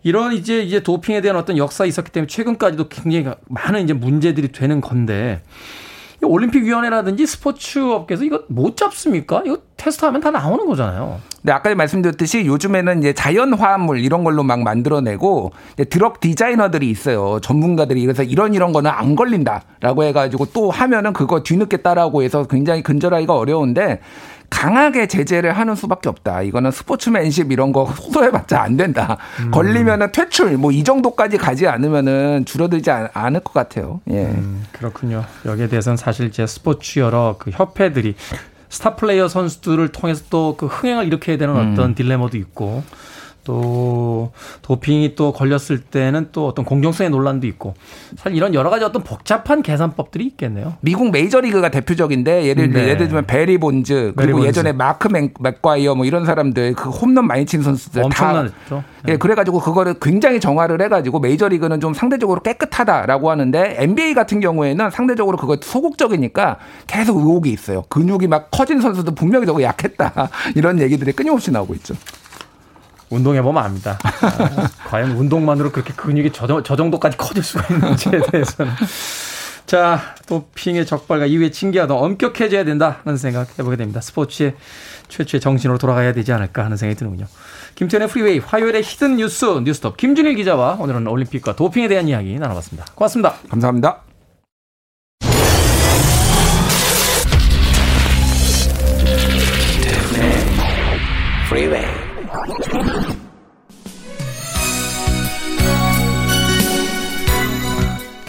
[0.02, 4.82] 이런 이제 이제 도핑에 대한 어떤 역사 있었기 때문에 최근까지도 굉장히 많은 이제 문제들이 되는
[4.82, 5.44] 건데
[6.28, 9.42] 올림픽위원회라든지 스포츠 업계에서 이거 못 잡습니까?
[9.46, 11.20] 이거 테스트하면 다 나오는 거잖아요.
[11.44, 15.52] 네, 아까 말씀드렸듯이 요즘에는 이제 자연 화합물 이런 걸로 막 만들어내고
[15.90, 17.40] 드럭 디자이너들이 있어요.
[17.42, 22.84] 전문가들이 그래서 이런 이런 거는 안 걸린다라고 해가지고 또 하면은 그거 뒤늦게 따라고 해서 굉장히
[22.84, 24.02] 근절하기가 어려운데
[24.52, 26.44] 강하게 제재를 하는 수밖에 없다.
[26.44, 29.18] 이거는 스포츠맨십 이런 거 호소해봤자 안 된다.
[29.40, 29.50] 음.
[29.50, 34.02] 걸리면은 퇴출 뭐 이 정도까지 가지 않으면은 줄어들지 않, 을 것 같아요.
[34.12, 34.26] 예.
[34.26, 35.24] 음, 그렇군요.
[35.46, 38.16] 여기에 대해서는 사실 제 스포츠 여러 그 협회들이
[38.70, 41.74] 스타 플레이어 선수들을 통해서 또 그 흥행을 일으켜야 되는 음.
[41.74, 42.84] 어떤 딜레마도 있고
[43.44, 44.32] 또
[44.62, 47.74] 도핑이 또 걸렸을 때는 또 어떤 공정성의 논란도 있고
[48.16, 50.74] 사실 이런 여러 가지 어떤 복잡한 계산법들이 있겠네요.
[50.82, 52.90] 미국 메이저리그가 대표적인데 예를 들 네.
[52.90, 55.08] 예를 들면 배리 본즈 그리고 베리 예전에 마크
[55.40, 58.54] 맥과이어 뭐 이런 사람들 그 홈런 많이 친 선수들 엄청났죠.
[58.70, 59.14] 다 네.
[59.14, 65.38] 예, 그래가지고 그거를 굉장히 정화를 해가지고 메이저리그는 좀 상대적으로 깨끗하다라고 하는데 NBA 같은 경우에는 상대적으로
[65.38, 67.84] 그거 소극적이니까 계속 의혹이 있어요.
[67.90, 71.96] 근육이 막 커진 선수도 분명히 저거 약했다 이런 얘기들이 끊임없이 나오고 있죠.
[73.12, 74.00] 운동해보면 압니다.
[74.04, 78.72] 아, 과연 운동만으로 그렇게 근육이 저, 저 정도까지 커질 수가 있는지에 대해서는.
[79.66, 84.02] 자, 도핑의 적발과 이후의 징계가 더 엄격해져야 된다는 생각 해보게 됩니다.
[84.02, 84.56] 스포츠의
[85.08, 87.28] 최초의 정신으로 돌아가야 되지 않을까 하는 생각이 드는군요.
[87.76, 92.86] 김태훈의 프리웨이 화요일의 히든 뉴스 뉴스톱 김준일 기자와 오늘은 올림픽과 도핑에 대한 이야기 나눠봤습니다.
[92.96, 93.36] 고맙습니다.
[93.50, 94.02] 감사합니다.
[101.50, 101.91] 프리웨이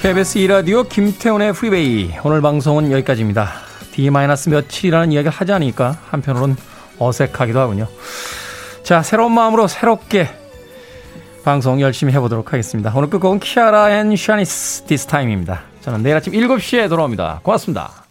[0.02, 3.52] KBS 2라디오 김태훈의 프리웨이 오늘 방송은 여기까지입니다.
[3.92, 6.56] D-며칠이라는 이야기를 하지 않으니까 한편으론
[6.98, 7.86] 어색하기도 하군요.
[8.82, 10.28] 자 새로운 마음으로 새롭게
[11.44, 12.92] 방송 열심히 해보도록 하겠습니다.
[12.96, 15.62] 오늘 끝곡은 Kiara and Shanice This Time입니다.
[15.82, 17.38] 저는 내일 아침 7시에 돌아옵니다.
[17.44, 18.02] 고맙습니다.